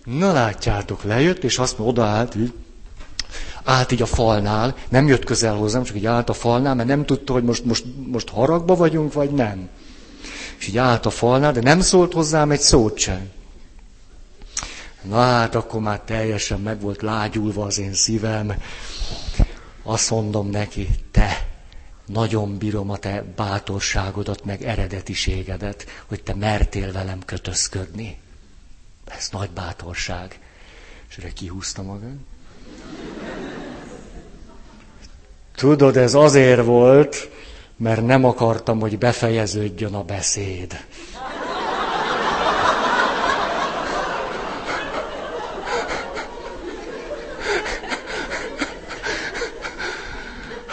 [0.04, 2.54] Na látjátok, lejött, és azt mondja, odaállt, így,
[3.64, 7.06] állt így a falnál, nem jött közel hozzám, csak így állt a falnál, mert nem
[7.06, 9.70] tudta, hogy most, most, most haragba vagyunk, vagy nem.
[10.60, 13.32] És így állt a falnál, de nem szólt hozzám egy szót sem.
[15.02, 18.54] Na hát, akkor már teljesen meg volt lágyulva az én szívem.
[19.84, 21.48] Azt mondom neki, te,
[22.06, 28.18] nagyon bírom a te bátorságodat, meg eredetiségedet, hogy te mertél velem kötözködni.
[29.06, 30.40] Ez nagy bátorság.
[31.10, 32.16] És erre kihúzta magát.
[35.56, 37.30] Tudod, ez azért volt,
[37.78, 40.86] mert nem akartam, hogy befejeződjön a beszéd.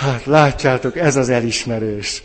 [0.00, 2.22] Hát látjátok, ez az elismerés.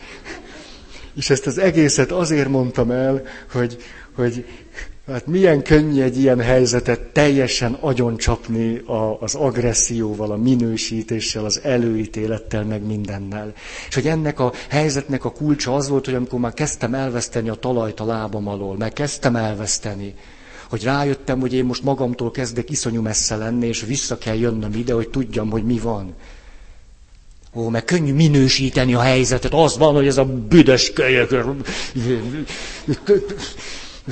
[1.16, 3.22] És ezt az egészet azért mondtam el,
[3.52, 3.78] hogy,
[4.16, 4.46] hogy
[5.08, 12.64] hát milyen könnyű egy ilyen helyzetet teljesen agyoncsapni a, az agresszióval, a minősítéssel, az előítélettel,
[12.64, 13.54] meg mindennel.
[13.88, 17.56] És hogy ennek a helyzetnek a kulcsa az volt, hogy amikor már kezdtem elveszteni a
[17.56, 20.14] talajt a lábam alól, meg kezdtem elveszteni,
[20.70, 24.94] hogy rájöttem, hogy én most magamtól kezdek iszonyú messze lenni, és vissza kell jönnöm ide,
[24.94, 26.14] hogy tudjam, hogy mi van.
[27.56, 29.54] Ó, meg könnyű minősíteni a helyzetet.
[29.54, 31.46] Az van, hogy ez a büdös kölyök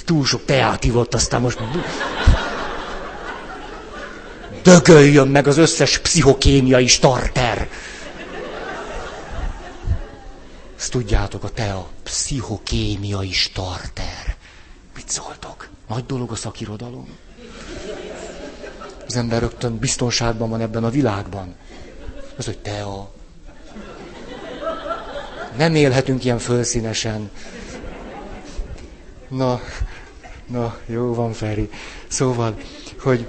[0.05, 1.59] túl sok teát ivott, aztán most
[4.63, 7.67] dögöljön meg az összes pszichokémiai starter.
[10.77, 14.35] Ezt tudjátok, a tea, pszichokémiai starter.
[14.95, 15.69] Mit szóltok?
[15.87, 17.07] Nagy dolog a szakirodalom.
[19.07, 21.55] Az ember rögtön biztonságban van ebben a világban.
[22.37, 23.12] Az, hogy tea,
[25.57, 27.29] nem élhetünk ilyen fölszínesen.
[29.27, 29.61] Na,
[30.47, 31.69] na, jó van, Feri.
[32.07, 32.57] Szóval,
[32.99, 33.27] hogy,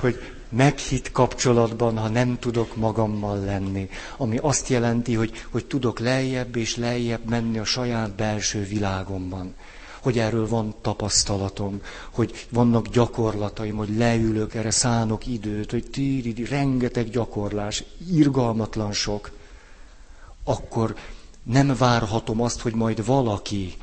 [0.00, 3.88] hogy meghitt kapcsolatban, ha nem tudok magammal lenni.
[4.16, 9.54] Ami azt jelenti, hogy, hogy tudok lejjebb és lejjebb menni a saját belső világomban.
[10.00, 11.80] Hogy erről van tapasztalatom,
[12.10, 19.30] hogy vannak gyakorlataim, hogy leülök, erre szánok időt, hogy tíri, rengeteg gyakorlás, irgalmatlan sok
[20.44, 20.96] akkor
[21.42, 23.76] nem várhatom azt, hogy majd valaki,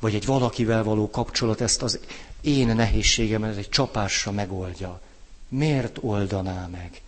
[0.00, 1.98] vagy egy valakivel való kapcsolat ezt az
[2.40, 5.00] én nehézségemet egy csapásra megoldja.
[5.48, 7.00] Miért oldaná meg?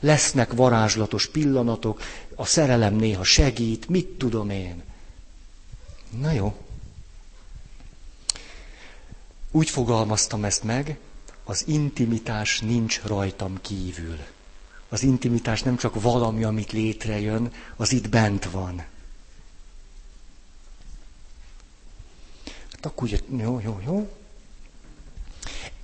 [0.00, 2.00] Lesznek varázslatos pillanatok,
[2.34, 4.82] a szerelem néha segít, mit tudom én.
[6.20, 6.56] Na jó.
[9.50, 10.98] Úgy fogalmaztam ezt meg,
[11.44, 14.18] az intimitás nincs rajtam kívül.
[14.88, 18.76] Az intimitás nem csak valami, amit létrejön, az itt bent van.
[22.72, 24.10] Hát akkor ugye, jó, jó, jó.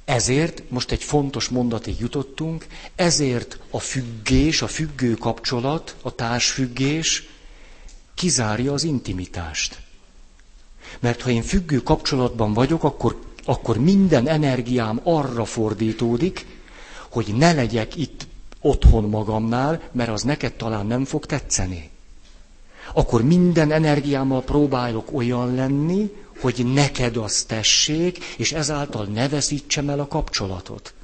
[0.05, 7.29] Ezért, most egy fontos mondatig jutottunk, ezért a függés, a függő kapcsolat, a társfüggés
[8.15, 9.81] kizárja az intimitást.
[11.01, 16.47] Mert ha én függő kapcsolatban vagyok, akkor, akkor minden energiám arra fordítódik,
[17.09, 18.27] hogy ne legyek itt
[18.65, 21.91] otthon magamnál, mert az neked talán nem fog tetszeni.
[22.95, 26.11] Akkor minden energiámmal próbálok olyan lenni,
[26.41, 30.95] hogy neked azt tessék, és ezáltal ne veszítsem el a kapcsolatot.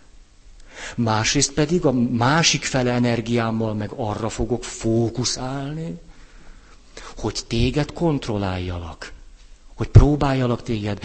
[0.96, 5.94] Másrészt pedig a másik fele energiámmal meg arra fogok fókuszálni,
[7.16, 9.12] hogy téged kontrolláljalak
[9.80, 11.00] hogy próbáljalak téged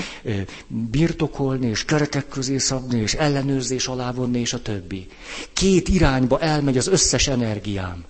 [0.68, 5.08] birtokolni, és keretek közé szabni, és ellenőrzés alá vonni, és a többi.
[5.54, 8.04] Két irányba elmegy az összes energiám,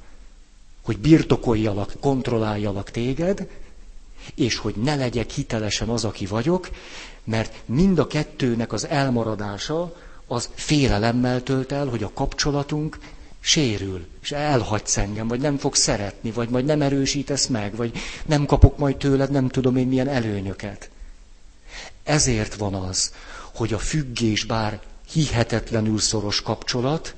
[0.83, 3.47] hogy birtokoljalak, kontrolláljalak téged,
[4.35, 6.69] és hogy ne legyek hitelesen az, aki vagyok,
[7.23, 9.95] mert mind a kettőnek az elmaradása
[10.27, 12.97] az félelemmel tölt el, hogy a kapcsolatunk
[13.45, 18.45] sérül, és elhagysz engem, vagy nem fogsz szeretni, vagy majd nem erősítesz meg, vagy nem
[18.45, 20.89] kapok majd tőled nem tudom én milyen előnyöket.
[22.03, 23.13] Ezért van az,
[23.53, 24.81] hogy a függés bár
[25.11, 27.15] hihetetlenül szoros kapcsolat,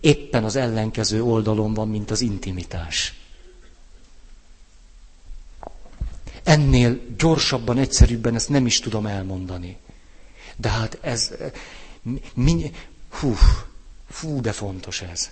[0.00, 3.14] éppen az ellenkező oldalon van, mint az intimitás.
[6.42, 9.76] Ennél gyorsabban, egyszerűbben ezt nem is tudom elmondani.
[10.56, 11.32] De hát ez,
[12.34, 12.70] mi,
[13.10, 13.34] hú,
[14.08, 15.30] fú, de fontos ez.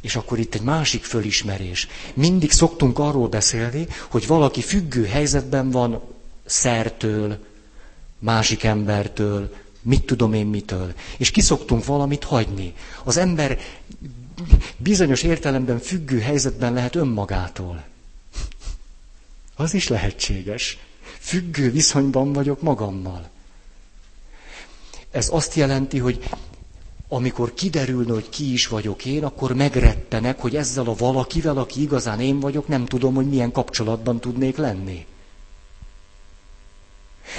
[0.00, 1.88] És akkor itt egy másik fölismerés.
[2.14, 6.02] Mindig szoktunk arról beszélni, hogy valaki függő helyzetben van
[6.44, 7.38] szertől,
[8.18, 10.94] másik embertől, mit tudom én mitől.
[11.16, 12.74] És kiszoktunk valamit hagyni.
[13.04, 13.58] Az ember
[14.76, 17.84] bizonyos értelemben függő helyzetben lehet önmagától.
[19.56, 20.78] Az is lehetséges.
[21.18, 23.28] Függő viszonyban vagyok magammal.
[25.10, 26.28] Ez azt jelenti, hogy
[27.12, 32.20] amikor kiderülne, hogy ki is vagyok én, akkor megrettenek, hogy ezzel a valakivel, aki igazán
[32.20, 35.06] én vagyok, nem tudom, hogy milyen kapcsolatban tudnék lenni.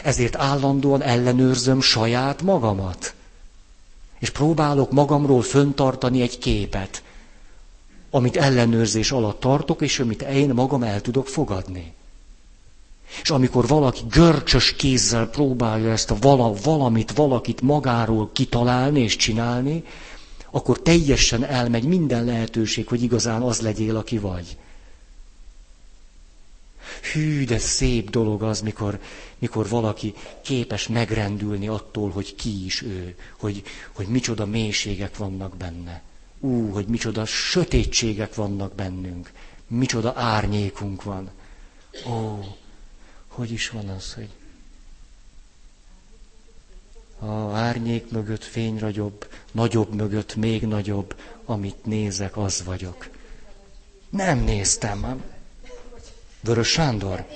[0.04, 3.14] Ezért állandóan ellenőrzöm saját magamat.
[4.20, 7.04] És próbálok magamról föntartani egy képet,
[8.10, 11.94] amit ellenőrzés alatt tartok, és amit én magam el tudok fogadni.
[13.22, 19.84] És amikor valaki görcsös kézzel próbálja ezt a vala, valamit, valakit magáról kitalálni és csinálni,
[20.52, 24.58] akkor teljesen elmegy minden lehetőség, hogy igazán az legyél, aki vagy.
[27.14, 29.00] Hű, de szép dolog az, mikor,
[29.40, 33.64] mikor valaki képes megrendülni attól, hogy ki is ő, hogy,
[33.96, 36.02] hogy micsoda mélységek vannak benne.
[36.40, 39.32] Ú, hogy micsoda sötétségek vannak bennünk,
[39.68, 41.30] micsoda árnyékunk van.
[42.10, 42.40] Ó,
[43.32, 44.30] hogy is van az, hogy
[47.20, 51.16] a árnyék mögött fényragyobb, nagyobb mögött még nagyobb,
[51.46, 53.10] amit nézek, az vagyok.
[54.10, 55.24] Nem néztem.
[56.40, 57.28] Vörös Sándor?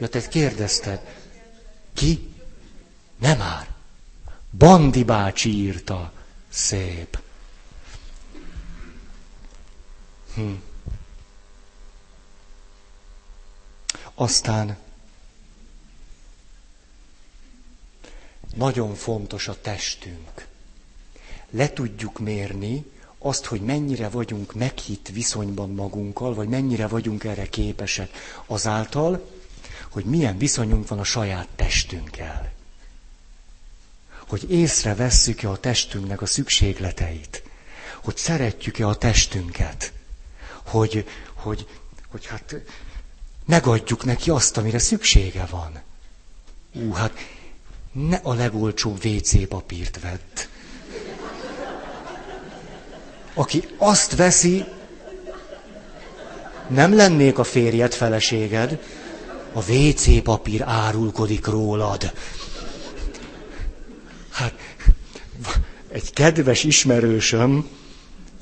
[0.00, 1.00] Ja, te kérdezted.
[1.92, 2.34] Ki?
[3.18, 3.68] Nem már.
[4.58, 6.12] Bandi bácsi írta.
[6.48, 7.18] Szép.
[10.34, 10.52] Hm.
[14.14, 14.76] Aztán
[18.54, 20.46] nagyon fontos a testünk.
[21.50, 22.84] Le tudjuk mérni
[23.18, 28.10] azt, hogy mennyire vagyunk meghitt viszonyban magunkkal, vagy mennyire vagyunk erre képesek
[28.46, 29.28] azáltal,
[29.88, 32.52] hogy milyen viszonyunk van a saját testünkkel.
[34.28, 37.42] Hogy észrevesszük-e a testünknek a szükségleteit.
[38.02, 39.92] Hogy szeretjük-e a testünket.
[40.66, 41.66] Hogy, hogy,
[42.08, 42.54] hogy hát
[43.46, 45.80] megadjuk neki azt, amire szüksége van.
[46.74, 47.12] Ú, hát
[47.92, 50.48] ne a legolcsóbb WC papírt vett.
[53.34, 54.64] Aki azt veszi,
[56.68, 58.82] nem lennék a férjed, feleséged,
[59.52, 62.12] a WC papír árulkodik rólad.
[64.30, 64.54] Hát,
[65.88, 67.68] egy kedves ismerősöm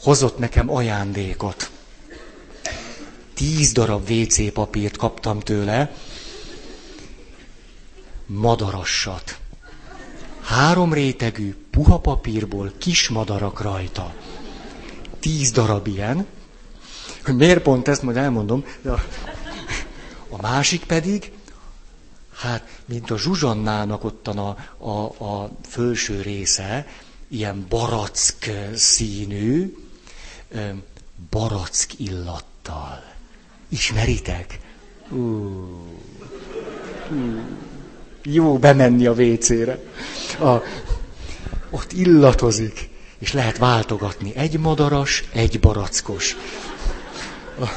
[0.00, 1.70] hozott nekem ajándékot.
[3.34, 5.94] Tíz darab WC papírt kaptam tőle,
[8.26, 9.39] madarassat.
[10.50, 14.14] Három rétegű, puha papírból kis madarak rajta.
[15.20, 16.26] Tíz darab ilyen.
[17.24, 18.64] Hogy miért pont ezt, majd elmondom.
[18.82, 19.02] De a,
[20.28, 21.32] a másik pedig,
[22.34, 26.86] hát, mint a zsuzsannának ottan a, a, a felső része,
[27.28, 29.76] ilyen barack színű,
[31.30, 33.04] barack illattal.
[33.68, 34.58] Ismeritek?
[35.10, 35.18] Uh,
[37.10, 37.68] uh
[38.22, 39.78] jó bemenni a WC-re.
[40.40, 40.62] A,
[41.70, 44.32] ott illatozik, és lehet váltogatni.
[44.36, 46.36] Egy madaras, egy barackos.
[47.60, 47.68] A,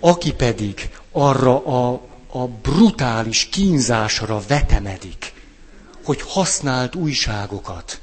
[0.00, 2.00] aki pedig arra a,
[2.30, 5.32] a brutális kínzásra vetemedik,
[6.04, 8.00] hogy használt újságokat,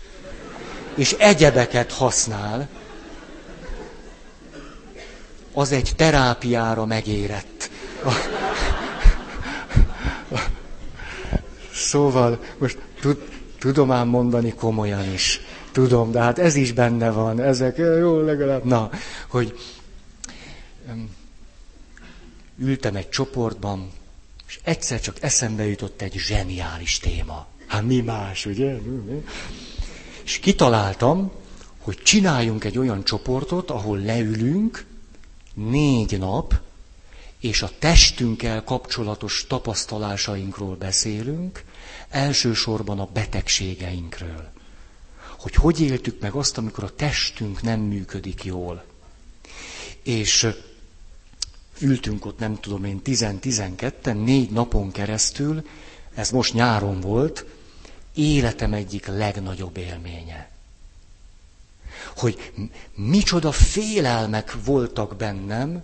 [0.95, 2.69] és egyebeket használ,
[5.53, 7.69] az egy terápiára megérett.
[8.05, 8.11] A,
[11.91, 13.17] Szóval most tud,
[13.59, 15.41] tudom ám mondani komolyan is.
[15.71, 17.39] Tudom, de hát ez is benne van.
[17.39, 18.63] Ezek jó legalább.
[18.63, 18.89] Na,
[19.27, 19.57] hogy
[22.57, 23.91] ültem egy csoportban,
[24.47, 27.47] és egyszer csak eszembe jutott egy zseniális téma.
[27.67, 28.77] Hát mi más, ugye?
[30.23, 31.31] És kitaláltam,
[31.81, 34.85] hogy csináljunk egy olyan csoportot, ahol leülünk
[35.53, 36.59] négy nap,
[37.39, 41.63] és a testünkkel kapcsolatos tapasztalásainkról beszélünk,
[42.11, 44.49] elsősorban a betegségeinkről.
[45.39, 48.83] Hogy hogy éltük meg azt, amikor a testünk nem működik jól.
[50.03, 50.47] És
[51.79, 55.67] ültünk ott, nem tudom én, 10-12-en, négy napon keresztül,
[56.13, 57.45] ez most nyáron volt,
[58.13, 60.49] életem egyik legnagyobb élménye.
[62.15, 62.51] Hogy
[62.95, 65.83] micsoda félelmek voltak bennem,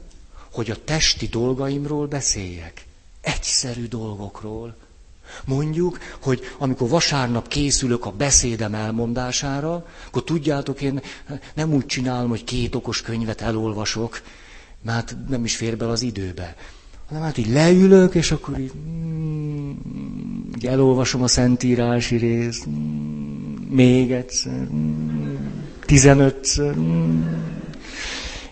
[0.51, 2.85] hogy a testi dolgaimról beszéljek.
[3.21, 4.75] Egyszerű dolgokról.
[5.45, 11.01] Mondjuk, hogy amikor vasárnap készülök a beszédem elmondására, akkor tudjátok, én
[11.53, 14.21] nem úgy csinálom, hogy két okos könyvet elolvasok,
[14.81, 16.55] mert nem is fér bele az időbe.
[17.07, 19.71] Hanem hát így leülök, és akkor így, mm,
[20.55, 25.35] így elolvasom a szentírási részt, mm, még egyszer, mm,
[25.85, 27.21] tizenötször, mm,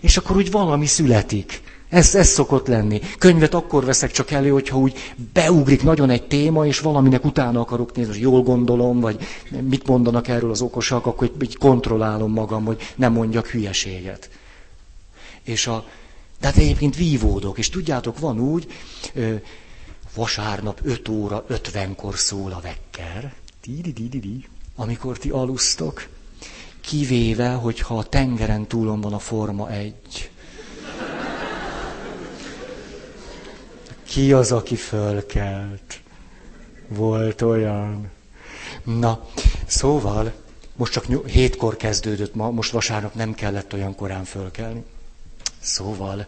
[0.00, 1.60] és akkor úgy valami születik.
[1.88, 3.00] Ez, ez szokott lenni.
[3.18, 7.96] Könyvet akkor veszek csak elő, hogyha úgy beugrik nagyon egy téma, és valaminek utána akarok
[7.96, 9.26] nézni, hogy jól gondolom, vagy
[9.60, 14.30] mit mondanak erről az okosak, akkor így kontrollálom magam, hogy nem mondjak hülyeséget.
[15.42, 15.84] És a,
[16.40, 18.66] de hát egyébként vívódok, és tudjátok, van úgy,
[20.14, 23.34] vasárnap 5 óra 50-kor szól a vekker,
[24.76, 26.08] amikor ti alusztok,
[26.80, 30.30] kivéve, hogyha a tengeren túlon van a forma egy.
[34.06, 36.00] Ki az, aki fölkelt?
[36.88, 38.10] Volt olyan.
[38.84, 39.28] Na,
[39.66, 40.32] szóval,
[40.76, 44.84] most csak hétkor kezdődött ma, most vasárnap nem kellett olyan korán fölkelni.
[45.60, 46.26] Szóval,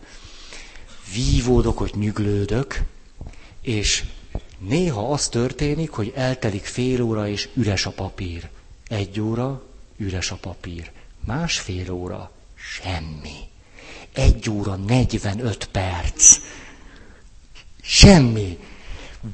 [1.14, 2.82] vívódok, hogy nyüglődök,
[3.62, 4.04] és
[4.58, 8.48] néha az történik, hogy eltelik fél óra, és üres a papír.
[8.88, 9.62] Egy óra,
[9.96, 10.90] üres a papír.
[11.24, 13.38] Másfél óra, semmi.
[14.12, 16.38] Egy óra, 45 perc.
[17.90, 18.58] Semmi.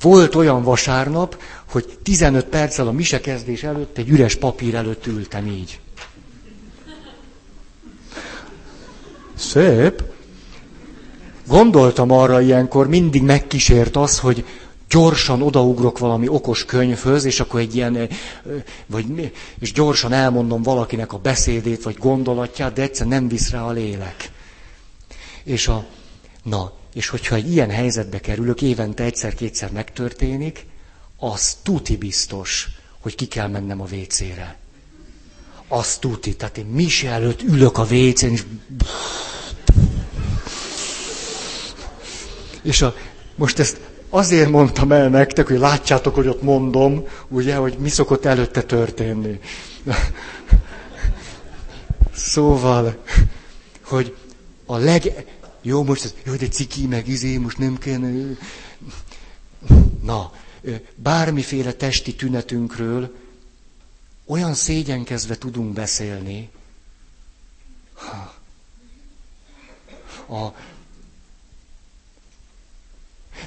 [0.01, 5.47] Volt olyan vasárnap, hogy 15 perccel a mise kezdés előtt egy üres papír előtt ültem
[5.47, 5.81] így.
[9.35, 10.03] Szép.
[11.47, 14.45] Gondoltam arra ilyenkor, mindig megkísért az, hogy
[14.89, 18.09] gyorsan odaugrok valami okos könyvhöz, és akkor egy ilyen,
[18.87, 23.73] vagy, és gyorsan elmondom valakinek a beszédét, vagy gondolatját, de egyszer nem visz rá a
[23.73, 24.31] lélek.
[25.45, 25.85] És a,
[26.43, 30.67] na, és hogyha egy ilyen helyzetbe kerülök, évente egyszer-kétszer megtörténik,
[31.19, 32.69] az tuti biztos,
[33.01, 34.57] hogy ki kell mennem a vécére.
[35.69, 36.37] Az tuti.
[36.37, 38.45] Tehát én mise előtt ülök a vécén, és...
[42.63, 42.95] És a,
[43.35, 43.81] most ezt
[44.11, 49.41] azért mondtam el nektek, hogy látjátok, hogy ott mondom, ugye, hogy mi szokott előtte történni.
[52.15, 53.03] Szóval,
[53.85, 54.17] hogy
[54.67, 55.27] a leg...
[55.67, 58.01] Jó, most ez, jó, de ciki, meg izé, most nem kell...
[60.03, 60.33] Na,
[60.95, 63.17] bármiféle testi tünetünkről
[64.27, 66.51] olyan szégyenkezve tudunk beszélni.
[70.29, 70.47] A,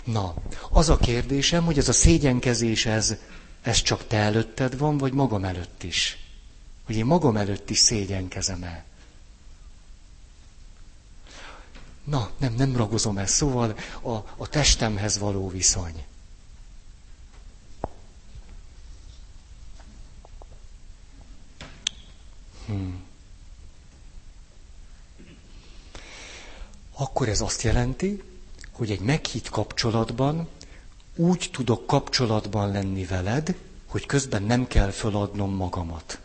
[0.04, 0.34] Na,
[0.70, 3.16] az a kérdésem, hogy ez a szégyenkezés, ez,
[3.62, 6.18] ez csak te előtted van, vagy magam előtt is?
[6.86, 8.84] Hogy én magam előtt is szégyenkezem el.
[12.08, 13.34] Na, nem, nem ragozom ezt.
[13.34, 16.04] Szóval a, a testemhez való viszony.
[22.66, 23.04] Hmm.
[26.94, 28.24] Akkor ez azt jelenti,
[28.72, 30.48] hogy egy meghitt kapcsolatban
[31.16, 33.56] úgy tudok kapcsolatban lenni veled,
[33.86, 36.20] hogy közben nem kell föladnom magamat.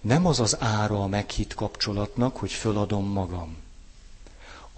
[0.00, 3.56] Nem az az ára a meghitt kapcsolatnak, hogy föladom magam.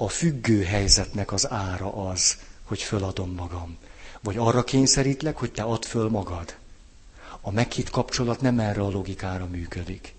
[0.03, 3.77] A függő helyzetnek az ára az, hogy föladom magam.
[4.21, 6.57] Vagy arra kényszerítlek, hogy te add föl magad.
[7.41, 10.15] A meghitt kapcsolat nem erre a logikára működik.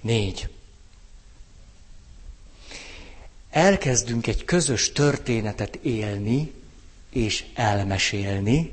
[0.00, 0.48] Négy
[3.50, 6.52] elkezdünk egy közös történetet élni
[7.10, 8.72] és elmesélni,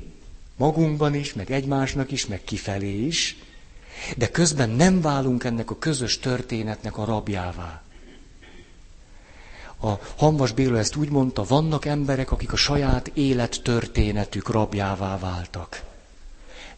[0.56, 3.36] magunkban is, meg egymásnak is, meg kifelé is,
[4.16, 7.82] de közben nem válunk ennek a közös történetnek a rabjává.
[9.82, 15.82] A Hanvas Béla ezt úgy mondta, vannak emberek, akik a saját élettörténetük rabjává váltak.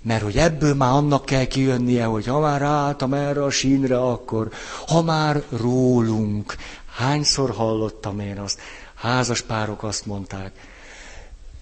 [0.01, 4.51] Mert hogy ebből már annak kell kijönnie, hogy ha már ráálltam erre a sínre, akkor
[4.87, 6.57] ha már rólunk,
[6.95, 8.61] Hányszor hallottam én azt?
[8.95, 10.53] Házaspárok azt mondták,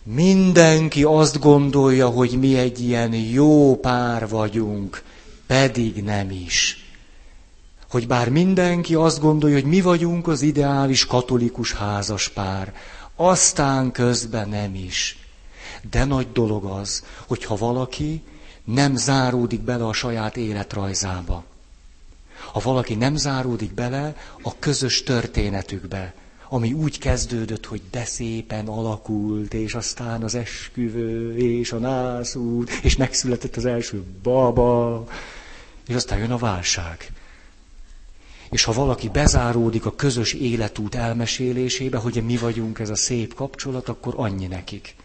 [0.02, 5.02] mindenki azt gondolja, hogy mi egy ilyen jó pár vagyunk,
[5.46, 6.79] pedig nem is.
[7.90, 12.74] Hogy bár mindenki azt gondolja, hogy mi vagyunk az ideális katolikus házaspár,
[13.16, 15.18] aztán közben nem is.
[15.90, 18.22] De nagy dolog az, hogyha valaki
[18.64, 21.44] nem záródik bele a saját életrajzába
[22.52, 26.14] ha valaki nem záródik bele a közös történetükbe,
[26.48, 32.96] ami úgy kezdődött, hogy de szépen alakult, és aztán az esküvő, és a nászút, és
[32.96, 35.04] megszületett az első baba,
[35.86, 37.12] és aztán jön a válság.
[38.50, 43.88] És ha valaki bezáródik a közös életút elmesélésébe, hogy mi vagyunk ez a szép kapcsolat,
[43.88, 44.96] akkor annyi nekik.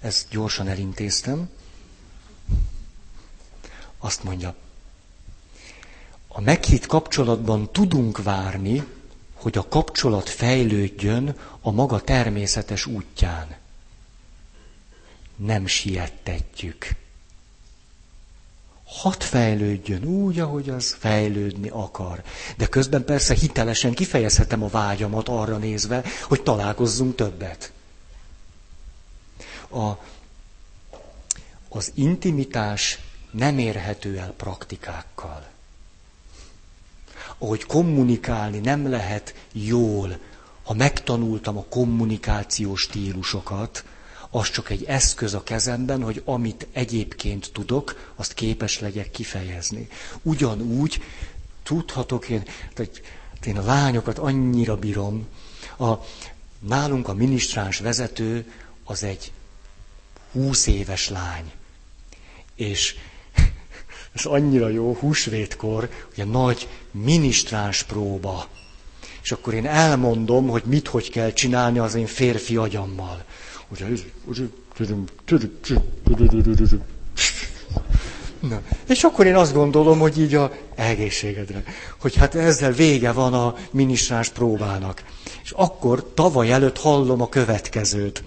[0.00, 1.48] Ezt gyorsan elintéztem
[4.04, 4.54] azt mondja,
[6.28, 8.84] a meghitt kapcsolatban tudunk várni,
[9.34, 13.56] hogy a kapcsolat fejlődjön a maga természetes útján.
[15.36, 16.88] Nem siettetjük.
[18.94, 22.22] Hadd fejlődjön úgy, ahogy az fejlődni akar.
[22.56, 27.72] De közben persze hitelesen kifejezhetem a vágyamat arra nézve, hogy találkozzunk többet.
[29.70, 29.90] A,
[31.68, 32.98] az intimitás
[33.30, 35.46] nem érhető el praktikákkal.
[37.38, 40.18] Ahogy kommunikálni nem lehet jól
[40.64, 43.84] ha megtanultam a kommunikációs stílusokat,
[44.36, 49.88] az csak egy eszköz a kezemben, hogy amit egyébként tudok, azt képes legyek kifejezni.
[50.22, 51.02] Ugyanúgy
[51.62, 52.42] tudhatok én,
[52.74, 53.00] tehát
[53.46, 55.26] én a lányokat annyira bírom.
[55.78, 55.92] A,
[56.58, 58.52] nálunk a minisztráns vezető
[58.84, 59.32] az egy
[60.32, 61.52] húsz éves lány.
[62.54, 62.96] És
[64.14, 68.48] ez annyira jó, húsvétkor, ugye nagy minisztráns próba.
[69.22, 73.24] És akkor én elmondom, hogy mit, hogy kell csinálni az én férfi agyammal.
[78.48, 81.62] Na, és akkor én azt gondolom, hogy így a egészségedre,
[82.00, 85.02] hogy hát ezzel vége van a minisztráns próbának.
[85.42, 88.24] És akkor tavaly előtt hallom a következőt.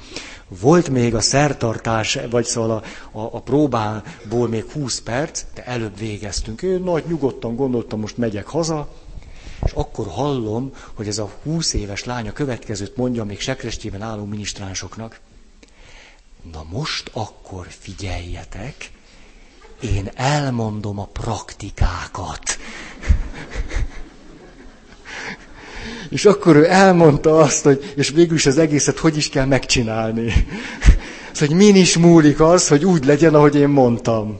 [0.62, 2.72] Volt még a szertartás, vagy szóval
[3.12, 6.62] a, a, a próbából még 20 perc, de előbb végeztünk.
[6.62, 8.88] Én nagy nyugodtan gondoltam, most megyek haza,
[9.66, 15.20] és akkor hallom, hogy ez a 20 éves lánya következőt mondja még sekrestjében álló minisztránsoknak.
[16.52, 18.92] Na most akkor figyeljetek,
[19.82, 22.42] én elmondom a praktikákat.
[26.10, 30.32] És akkor ő elmondta azt, hogy, és végül is az egészet hogy is kell megcsinálni.
[31.32, 34.40] Szóval, hogy min is múlik az, hogy úgy legyen, ahogy én mondtam.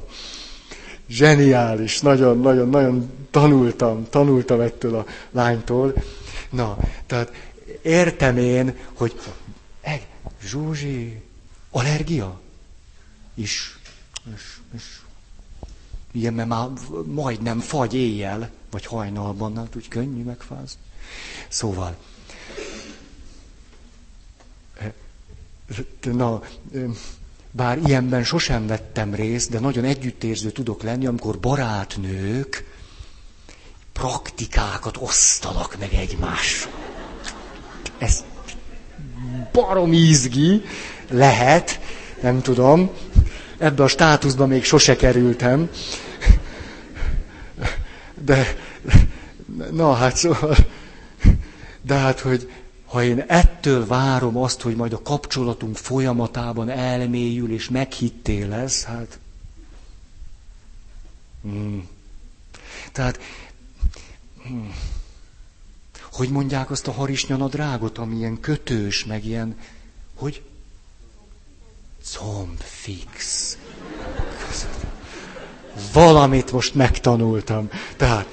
[1.10, 5.94] Zseniális, nagyon, nagyon, nagyon tanultam, tanultam ettől a lánytól.
[6.50, 7.32] Na, tehát
[7.82, 9.14] értem én, hogy
[10.42, 11.22] Zsuzsi,
[11.70, 12.40] allergia?
[13.34, 13.80] Is.
[14.36, 15.02] is, is.
[16.12, 16.68] Igen, mert már
[17.06, 20.80] majdnem fagy éjjel, vagy hajnalban, hát úgy könnyű megfázni.
[21.48, 21.96] Szóval,
[26.04, 26.42] na,
[27.52, 32.77] bár ilyenben sosem vettem részt, de nagyon együttérző tudok lenni, amikor barátnők
[33.98, 36.68] praktikákat osztanak meg egymás.
[37.98, 38.24] Ez
[39.52, 40.64] barom izgi
[41.10, 41.80] lehet,
[42.22, 42.90] nem tudom,
[43.58, 45.70] ebbe a státuszba még sose kerültem.
[48.14, 48.56] De,
[49.72, 50.56] na hát szóval,
[51.82, 52.52] de hát, hogy
[52.86, 59.20] ha én ettől várom azt, hogy majd a kapcsolatunk folyamatában elmélyül és meghitté lesz, hát...
[61.42, 61.88] Hmm.
[62.92, 63.20] Tehát,
[66.12, 69.58] hogy mondják azt a harisnyanadrágot, ami ilyen kötős, meg ilyen,
[70.16, 70.42] hogy?
[72.14, 73.58] Combfix.
[75.94, 77.70] Valamit most megtanultam.
[77.98, 78.28] Tehát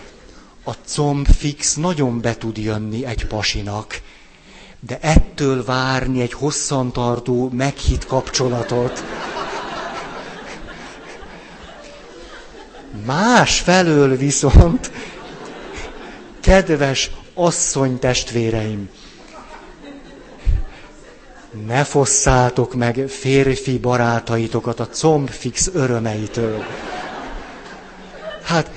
[0.65, 4.01] a combfix nagyon be tud jönni egy pasinak,
[4.81, 9.05] de ettől várni egy hosszantartó, meghitt kapcsolatot.
[13.05, 14.91] Más felől viszont,
[16.45, 18.89] kedves asszony testvéreim,
[21.67, 26.65] ne fosszátok meg férfi barátaitokat a combfix örömeitől.
[28.43, 28.71] Hát,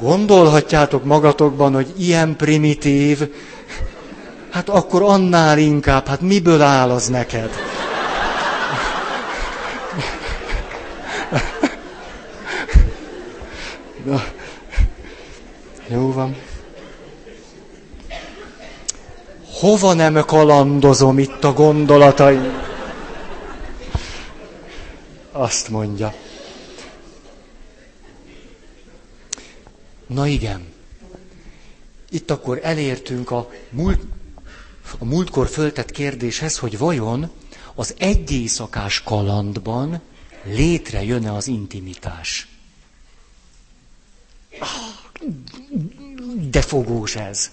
[0.00, 3.34] gondolhatjátok magatokban, hogy ilyen primitív,
[4.50, 7.50] hát akkor annál inkább, hát miből áll az neked?
[14.04, 14.22] Na,
[15.88, 16.36] jó van.
[19.52, 22.38] Hova nem kalandozom itt a gondolatai?
[25.32, 26.14] Azt mondja.
[30.06, 30.72] Na igen.
[32.10, 34.00] Itt akkor elértünk a, múlt,
[34.98, 37.30] a múltkor föltett kérdéshez, hogy vajon
[37.74, 40.00] az egyészakás kalandban
[40.44, 42.48] létrejön-e az intimitás.
[46.50, 47.50] De fogós ez.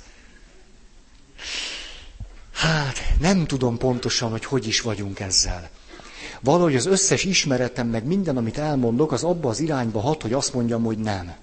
[2.52, 5.70] Hát, nem tudom pontosan, hogy hogy is vagyunk ezzel.
[6.42, 10.54] Valahogy az összes ismeretem, meg minden, amit elmondok, az abba az irányba hat, hogy azt
[10.54, 11.36] mondjam, hogy nem.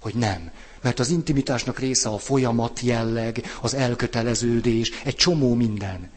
[0.00, 0.50] Hogy nem.
[0.80, 6.10] Mert az intimitásnak része a folyamat jelleg, az elköteleződés, egy csomó minden.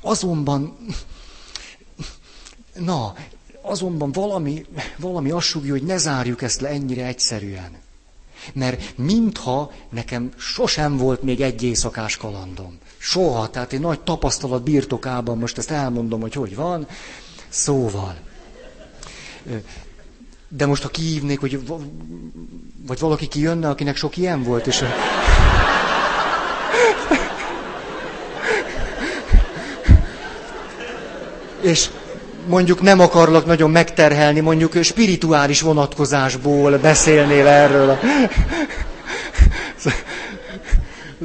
[0.00, 0.76] Azonban,
[2.74, 3.14] na,
[3.62, 7.82] azonban valami, valami azt hogy ne zárjuk ezt le ennyire egyszerűen.
[8.52, 12.78] Mert mintha nekem sosem volt még egy éjszakás kalandom.
[12.98, 16.86] Soha, tehát egy nagy tapasztalat birtokában, most ezt elmondom, hogy hogy van.
[17.48, 18.14] Szóval.
[20.48, 21.60] De most ha kihívnék, hogy
[22.86, 24.84] vagy valaki kijönne, akinek sok ilyen volt, és...
[31.70, 31.90] és
[32.46, 37.98] mondjuk nem akarlak nagyon megterhelni, mondjuk spirituális vonatkozásból beszélnél erről.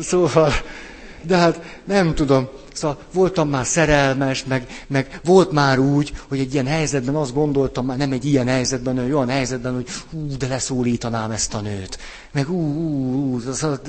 [0.02, 0.52] Szóval,
[1.22, 6.54] De hát nem tudom, szóval voltam már szerelmes, meg, meg volt már úgy, hogy egy
[6.54, 10.48] ilyen helyzetben azt gondoltam, már nem egy ilyen helyzetben, hanem olyan helyzetben, hogy hú, de
[10.48, 11.98] leszólítanám ezt a nőt.
[12.32, 13.42] Meg ú, ú, ú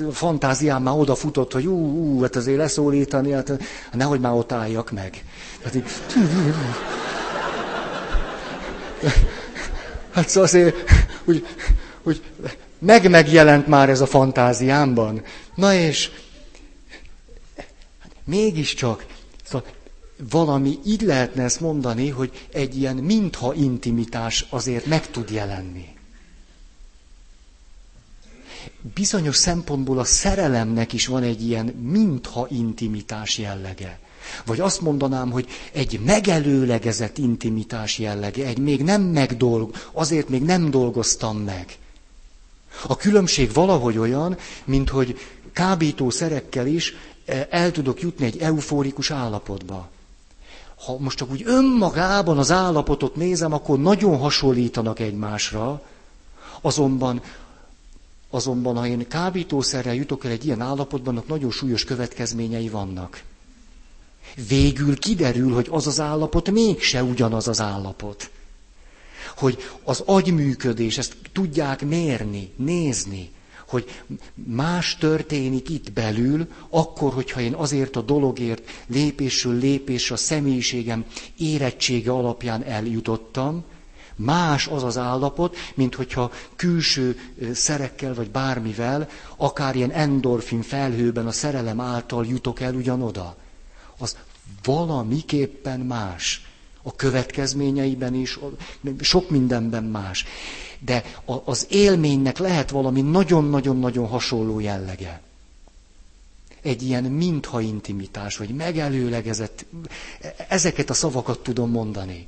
[0.09, 3.51] a fantáziám már odafutott, hogy ú, ú, hát azért leszólítani, hát
[3.93, 5.23] nehogy már ott álljak meg.
[5.63, 5.83] Hát így,
[10.13, 10.75] Hát szóval azért,
[11.23, 11.45] hogy,
[12.03, 12.23] hogy
[12.79, 15.23] meg megjelent már ez a fantáziámban.
[15.55, 16.09] Na és
[18.23, 19.05] mégiscsak,
[19.43, 19.67] szóval
[20.29, 25.87] valami, így lehetne ezt mondani, hogy egy ilyen mintha intimitás azért meg tud jelenni.
[28.93, 33.99] Bizonyos szempontból a szerelemnek is van egy ilyen mintha intimitás jellege.
[34.45, 40.71] Vagy azt mondanám, hogy egy megelőlegezett intimitás jellege, egy még nem megdolg, azért még nem
[40.71, 41.77] dolgoztam meg.
[42.87, 45.17] A különbség valahogy olyan, mint hogy
[45.53, 46.93] kábítószerekkel is
[47.25, 49.89] eh, el tudok jutni egy eufórikus állapotba.
[50.85, 55.81] Ha most csak úgy önmagában az állapotot nézem, akkor nagyon hasonlítanak egymásra,
[56.61, 57.21] azonban,
[58.29, 63.23] azonban ha én kábítószerrel jutok el egy ilyen állapotban, annak nagyon súlyos következményei vannak.
[64.47, 68.29] Végül kiderül, hogy az az állapot mégse ugyanaz az állapot.
[69.37, 73.29] Hogy az agyműködés, ezt tudják mérni, nézni,
[73.67, 73.89] hogy
[74.45, 81.05] más történik itt belül, akkor, hogyha én azért a dologért lépésről lépésre a személyiségem
[81.37, 83.63] érettsége alapján eljutottam,
[84.15, 87.19] más az az állapot, mint hogyha külső
[87.53, 93.35] szerekkel vagy bármivel, akár ilyen endorfin felhőben a szerelem által jutok el ugyanoda
[94.01, 94.17] az
[94.63, 96.45] valamiképpen más.
[96.83, 98.39] A következményeiben is,
[98.99, 100.25] sok mindenben más.
[100.79, 101.03] De
[101.43, 105.21] az élménynek lehet valami nagyon-nagyon-nagyon hasonló jellege.
[106.61, 109.65] Egy ilyen mintha intimitás, vagy megelőlegezett,
[110.47, 112.25] ezeket a szavakat tudom mondani.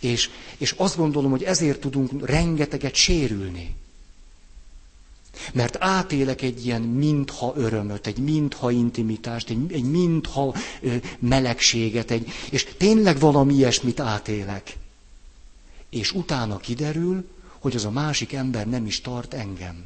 [0.00, 3.74] És, és azt gondolom, hogy ezért tudunk rengeteget sérülni.
[5.52, 12.30] Mert átélek egy ilyen mintha örömöt, egy mintha intimitást, egy, egy mintha ö, melegséget, egy,
[12.50, 14.76] és tényleg valami ilyesmit átélek.
[15.90, 17.24] És utána kiderül,
[17.58, 19.84] hogy az a másik ember nem is tart engem.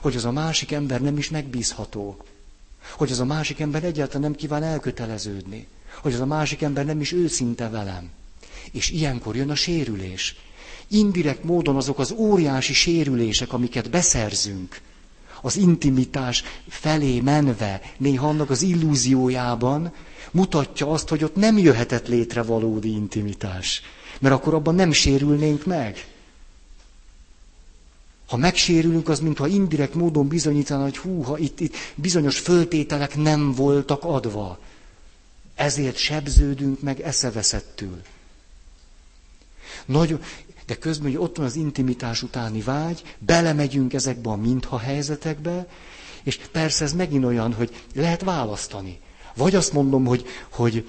[0.00, 2.24] Hogy az a másik ember nem is megbízható.
[2.90, 5.66] Hogy az a másik ember egyáltalán nem kíván elköteleződni.
[6.00, 8.10] Hogy az a másik ember nem is őszinte velem.
[8.70, 10.36] És ilyenkor jön a sérülés
[10.92, 14.80] indirekt módon azok az óriási sérülések, amiket beszerzünk,
[15.42, 19.92] az intimitás felé menve, néha annak az illúziójában,
[20.30, 23.82] mutatja azt, hogy ott nem jöhetett létre valódi intimitás.
[24.20, 26.06] Mert akkor abban nem sérülnénk meg.
[28.28, 33.52] Ha megsérülünk, az mintha indirekt módon bizonyítaná, hogy hú, ha itt, itt bizonyos föltételek nem
[33.52, 34.58] voltak adva.
[35.54, 38.02] Ezért sebződünk meg eszeveszettül.
[39.84, 40.20] Nagyon,
[40.72, 45.66] de közben, hogy ott van az intimitás utáni vágy, belemegyünk ezekbe a mintha helyzetekbe,
[46.22, 49.00] és persze ez megint olyan, hogy lehet választani.
[49.34, 50.88] Vagy azt mondom, hogy, hogy,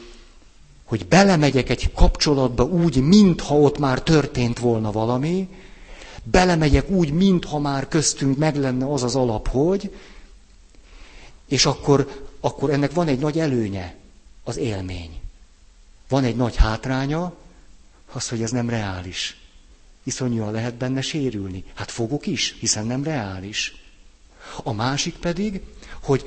[0.84, 5.49] hogy belemegyek egy kapcsolatba úgy, mintha ott már történt volna valami,
[6.23, 9.95] belemegyek úgy, mintha már köztünk meg lenne az az alap, hogy,
[11.47, 13.95] és akkor, akkor ennek van egy nagy előnye,
[14.43, 15.19] az élmény.
[16.07, 17.34] Van egy nagy hátránya,
[18.11, 19.41] az, hogy ez nem reális
[20.04, 21.64] iszonyúan lehet benne sérülni.
[21.74, 23.76] Hát fogok is, hiszen nem reális.
[24.64, 25.62] A másik pedig,
[26.04, 26.24] hogy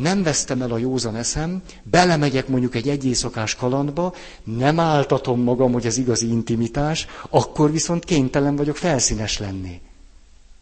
[0.00, 5.86] nem vesztem el a józan eszem, belemegyek mondjuk egy egyészakás kalandba, nem áltatom magam, hogy
[5.86, 9.80] ez igazi intimitás, akkor viszont kénytelen vagyok felszínes lenni.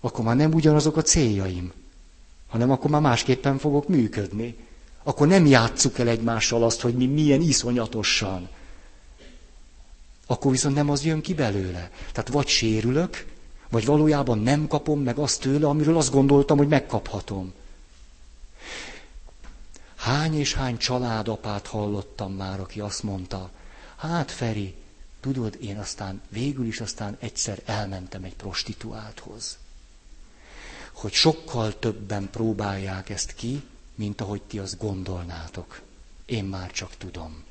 [0.01, 1.73] Akkor már nem ugyanazok a céljaim,
[2.49, 4.57] hanem akkor már másképpen fogok működni.
[5.03, 8.49] Akkor nem játsszuk el egymással azt, hogy mi milyen iszonyatosan
[10.27, 11.91] akkor viszont nem az jön ki belőle.
[12.13, 13.27] Tehát vagy sérülök,
[13.71, 17.53] vagy valójában nem kapom meg azt tőle, amiről azt gondoltam, hogy megkaphatom.
[19.97, 23.51] Hány és hány családapát hallottam már, aki azt mondta,
[23.97, 24.75] hát Feri,
[25.21, 29.59] tudod, én aztán végül is aztán egyszer elmentem egy prostituálthoz.
[30.93, 33.63] Hogy sokkal többen próbálják ezt ki,
[33.95, 35.81] mint ahogy ti azt gondolnátok.
[36.27, 37.45] Én már csak tudom.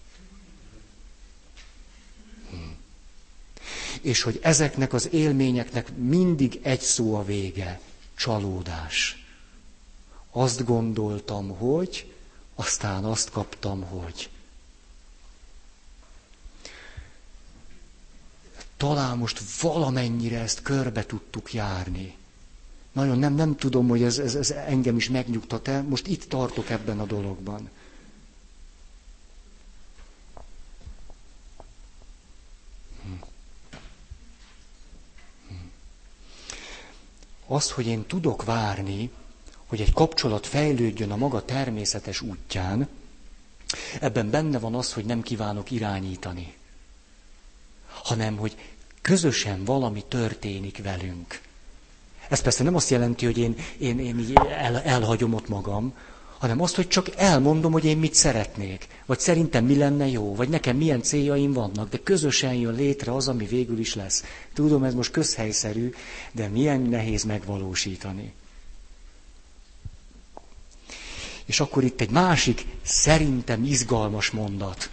[4.02, 7.80] És hogy ezeknek az élményeknek mindig egy szó a vége,
[8.16, 9.26] csalódás.
[10.32, 12.14] Azt gondoltam, hogy,
[12.56, 14.30] aztán azt kaptam, hogy.
[18.78, 22.16] Talán most valamennyire ezt körbe tudtuk járni.
[22.92, 25.82] Nagyon nem, nem tudom, hogy ez, ez, ez engem is megnyugtat-e.
[25.82, 27.70] Most itt tartok ebben a dologban.
[37.48, 39.12] Az, hogy én tudok várni,
[39.66, 42.88] hogy egy kapcsolat fejlődjön a maga természetes útján,
[44.00, 46.54] ebben benne van az, hogy nem kívánok irányítani,
[48.04, 48.56] hanem hogy
[49.02, 51.42] közösen valami történik velünk.
[52.30, 55.94] Ez persze nem azt jelenti, hogy én, én, én el, elhagyom ott magam,
[56.44, 60.50] hanem azt, hogy csak elmondom, hogy én mit szeretnék, vagy szerintem mi lenne jó, vagy
[60.50, 64.24] nekem milyen céljaim vannak, de közösen jön létre az, ami végül is lesz.
[64.54, 65.94] Tudom, ez most közhelyszerű,
[66.32, 68.34] de milyen nehéz megvalósítani.
[71.46, 74.90] És akkor itt egy másik, szerintem izgalmas mondat.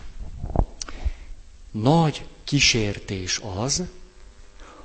[1.70, 3.82] Nagy kísértés az,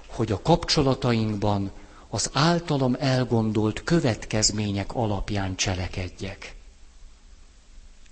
[0.08, 1.72] hogy a kapcsolatainkban
[2.10, 6.55] az általam elgondolt következmények alapján cselekedjek.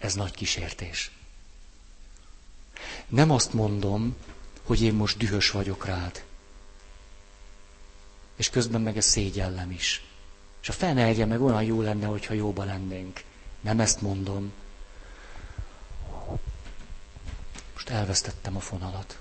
[0.03, 1.11] Ez nagy kísértés.
[3.07, 4.15] Nem azt mondom,
[4.63, 6.23] hogy én most dühös vagyok rád.
[8.35, 10.03] És közben meg ez szégyellem is.
[10.61, 13.23] És a fene meg olyan jó lenne, hogyha jóba lennénk.
[13.61, 14.53] Nem ezt mondom.
[17.73, 19.17] Most elvesztettem a fonalat.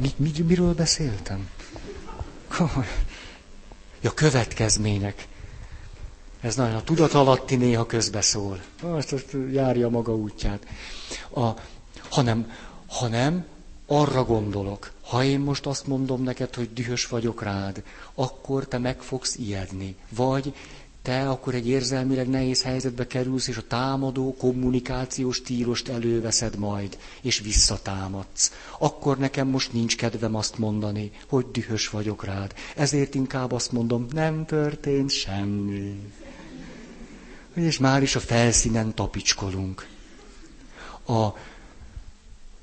[0.00, 1.50] Mi, mi, miről beszéltem?
[4.00, 5.26] Ja, következmények.
[6.40, 8.60] Ez nagyon a tudat alatti néha közbeszól.
[8.82, 10.66] Most azt járja maga útját.
[11.34, 11.48] A,
[12.08, 12.52] hanem,
[12.86, 13.44] hanem
[13.86, 17.82] arra gondolok, ha én most azt mondom neked, hogy dühös vagyok rád,
[18.14, 19.96] akkor te meg fogsz ijedni.
[20.08, 20.54] Vagy
[21.02, 27.40] te akkor egy érzelmileg nehéz helyzetbe kerülsz, és a támadó kommunikációs stílust előveszed majd, és
[27.40, 28.52] visszatámadsz.
[28.78, 32.54] Akkor nekem most nincs kedvem azt mondani, hogy dühös vagyok rád.
[32.76, 36.12] Ezért inkább azt mondom, nem történt semmi.
[37.54, 39.86] És már is a felszínen tapicskolunk.
[41.06, 41.28] A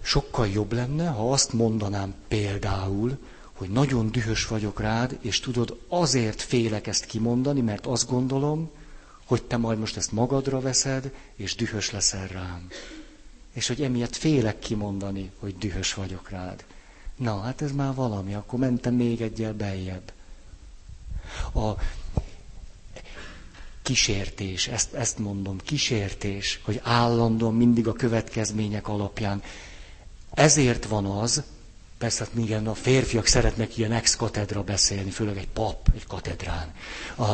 [0.02, 3.18] sokkal jobb lenne, ha azt mondanám például,
[3.58, 8.70] hogy nagyon dühös vagyok rád, és tudod, azért félek ezt kimondani, mert azt gondolom,
[9.26, 12.68] hogy te majd most ezt magadra veszed, és dühös leszel rám.
[13.54, 16.64] És hogy emiatt félek kimondani, hogy dühös vagyok rád.
[17.16, 20.12] Na, hát ez már valami, akkor mentem még egyel beljebb.
[21.54, 21.72] A
[23.82, 29.42] kísértés, ezt, ezt mondom, kísértés, hogy állandóan mindig a következmények alapján.
[30.34, 31.44] Ezért van az,
[31.98, 36.74] Persze, hát igen, a férfiak szeretnek ilyen ex-katedra beszélni, főleg egy pap, egy katedrán.
[37.18, 37.26] A...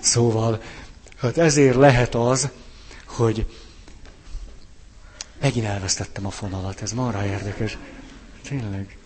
[0.00, 0.62] Szóval,
[1.16, 2.48] hát ezért lehet az,
[3.06, 3.46] hogy
[5.40, 7.78] megint elvesztettem a fonalat, ez marha érdekes.
[8.48, 8.98] Tényleg,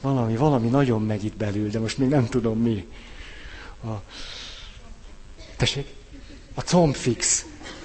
[0.00, 2.88] valami, valami nagyon megy itt belül, de most még nem tudom mi.
[3.84, 3.88] A...
[5.56, 5.94] Tessék?
[6.54, 7.44] A combfix.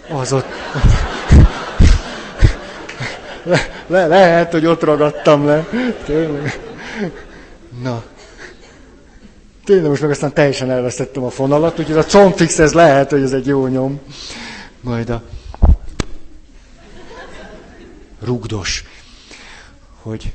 [0.10, 0.46] Az ott
[3.46, 5.68] le, le, lehet, hogy ott ragadtam le.
[6.06, 6.60] Tényleg.
[7.82, 8.04] Na.
[9.64, 13.32] Tényleg most meg aztán teljesen elvesztettem a fonalat, úgyhogy a combfix ez lehet, hogy ez
[13.32, 14.00] egy jó nyom.
[14.82, 15.24] Majd a
[18.20, 18.84] rugdos,
[20.02, 20.34] hogy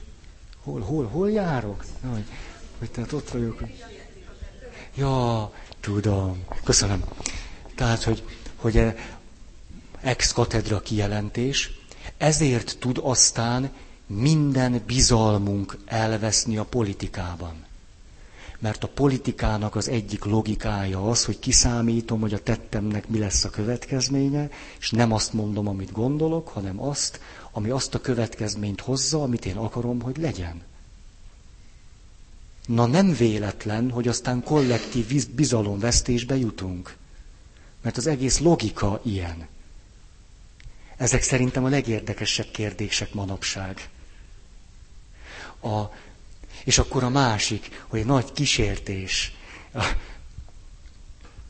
[0.63, 1.85] hol, hol, hol járok?
[2.13, 2.25] Hogy,
[2.79, 3.63] hogy tehát ott vagyok.
[4.95, 5.51] Ja,
[5.81, 6.45] tudom.
[6.65, 7.05] Köszönöm.
[7.75, 8.23] Tehát, hogy,
[8.57, 8.93] hogy
[10.01, 11.80] ex-katedra kijelentés,
[12.21, 13.71] ezért tud aztán
[14.07, 17.65] minden bizalmunk elveszni a politikában.
[18.59, 23.51] Mert a politikának az egyik logikája az, hogy kiszámítom, hogy a tettemnek mi lesz a
[23.51, 27.21] következménye, és nem azt mondom, amit gondolok, hanem azt,
[27.53, 30.63] ami azt a következményt hozza, amit én akarom, hogy legyen.
[32.67, 36.97] Na nem véletlen, hogy aztán kollektív bizalomvesztésbe jutunk.
[37.83, 39.49] Mert az egész logika ilyen.
[41.01, 43.89] Ezek szerintem a legérdekesebb kérdések manapság.
[45.63, 45.81] A,
[46.65, 49.33] és akkor a másik, hogy nagy kísértés.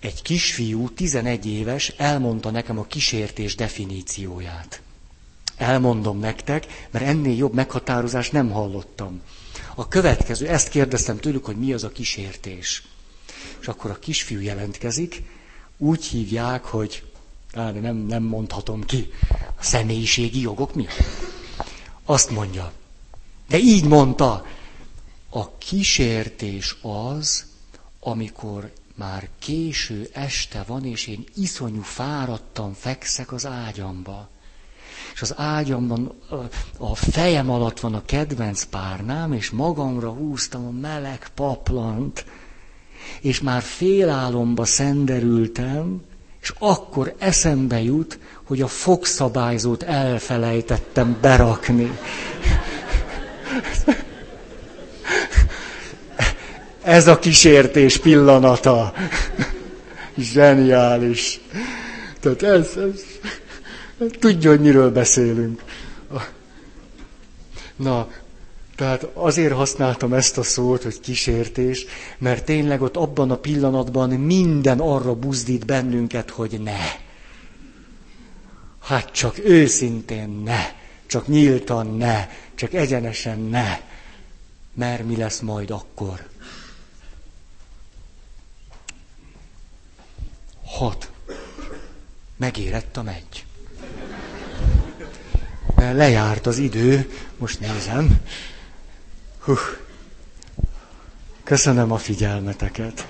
[0.01, 4.83] Egy kisfiú, 11 éves, elmondta nekem a kísértés definícióját.
[5.57, 9.23] Elmondom nektek, mert ennél jobb meghatározást nem hallottam.
[9.75, 12.83] A következő, ezt kérdeztem tőlük, hogy mi az a kísértés.
[13.61, 15.23] És akkor a kisfiú jelentkezik,
[15.77, 17.10] úgy hívják, hogy
[17.55, 19.11] á, de nem, nem mondhatom ki,
[19.59, 21.03] a személyiségi jogok miatt.
[22.05, 22.73] Azt mondja,
[23.49, 24.47] de így mondta,
[25.31, 27.45] a kísértés az,
[28.01, 34.29] amikor már késő este van, és én iszonyú fáradtan fekszek az ágyamba.
[35.15, 36.13] És az ágyamban
[36.79, 42.25] a fejem alatt van a kedvenc párnám, és magamra húztam a meleg paplant,
[43.21, 46.03] és már félálomba szenderültem,
[46.43, 51.99] és akkor eszembe jut, hogy a fogszabályzót elfelejtettem berakni.
[56.83, 58.93] Ez a kísértés pillanata.
[60.19, 61.41] Zseniális.
[62.21, 63.01] Tehát ez, ez,
[64.19, 65.63] tudja, hogy miről beszélünk.
[67.77, 68.09] Na,
[68.81, 71.85] tehát azért használtam ezt a szót, hogy kísértés,
[72.19, 76.79] mert tényleg ott abban a pillanatban minden arra buzdít bennünket, hogy ne.
[78.83, 80.61] Hát csak őszintén ne,
[81.07, 83.81] csak nyíltan ne, csak egyenesen ne.
[84.75, 86.29] Mert mi lesz majd akkor?
[90.65, 91.11] Hat.
[92.37, 93.45] Megérett megy.
[95.75, 98.21] Mert lejárt az idő, most nézem.
[99.51, 99.57] Hú.
[101.45, 103.07] Köszönöm a figyelmeteket.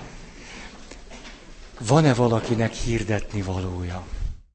[1.79, 4.03] Van-e valakinek hirdetni valója?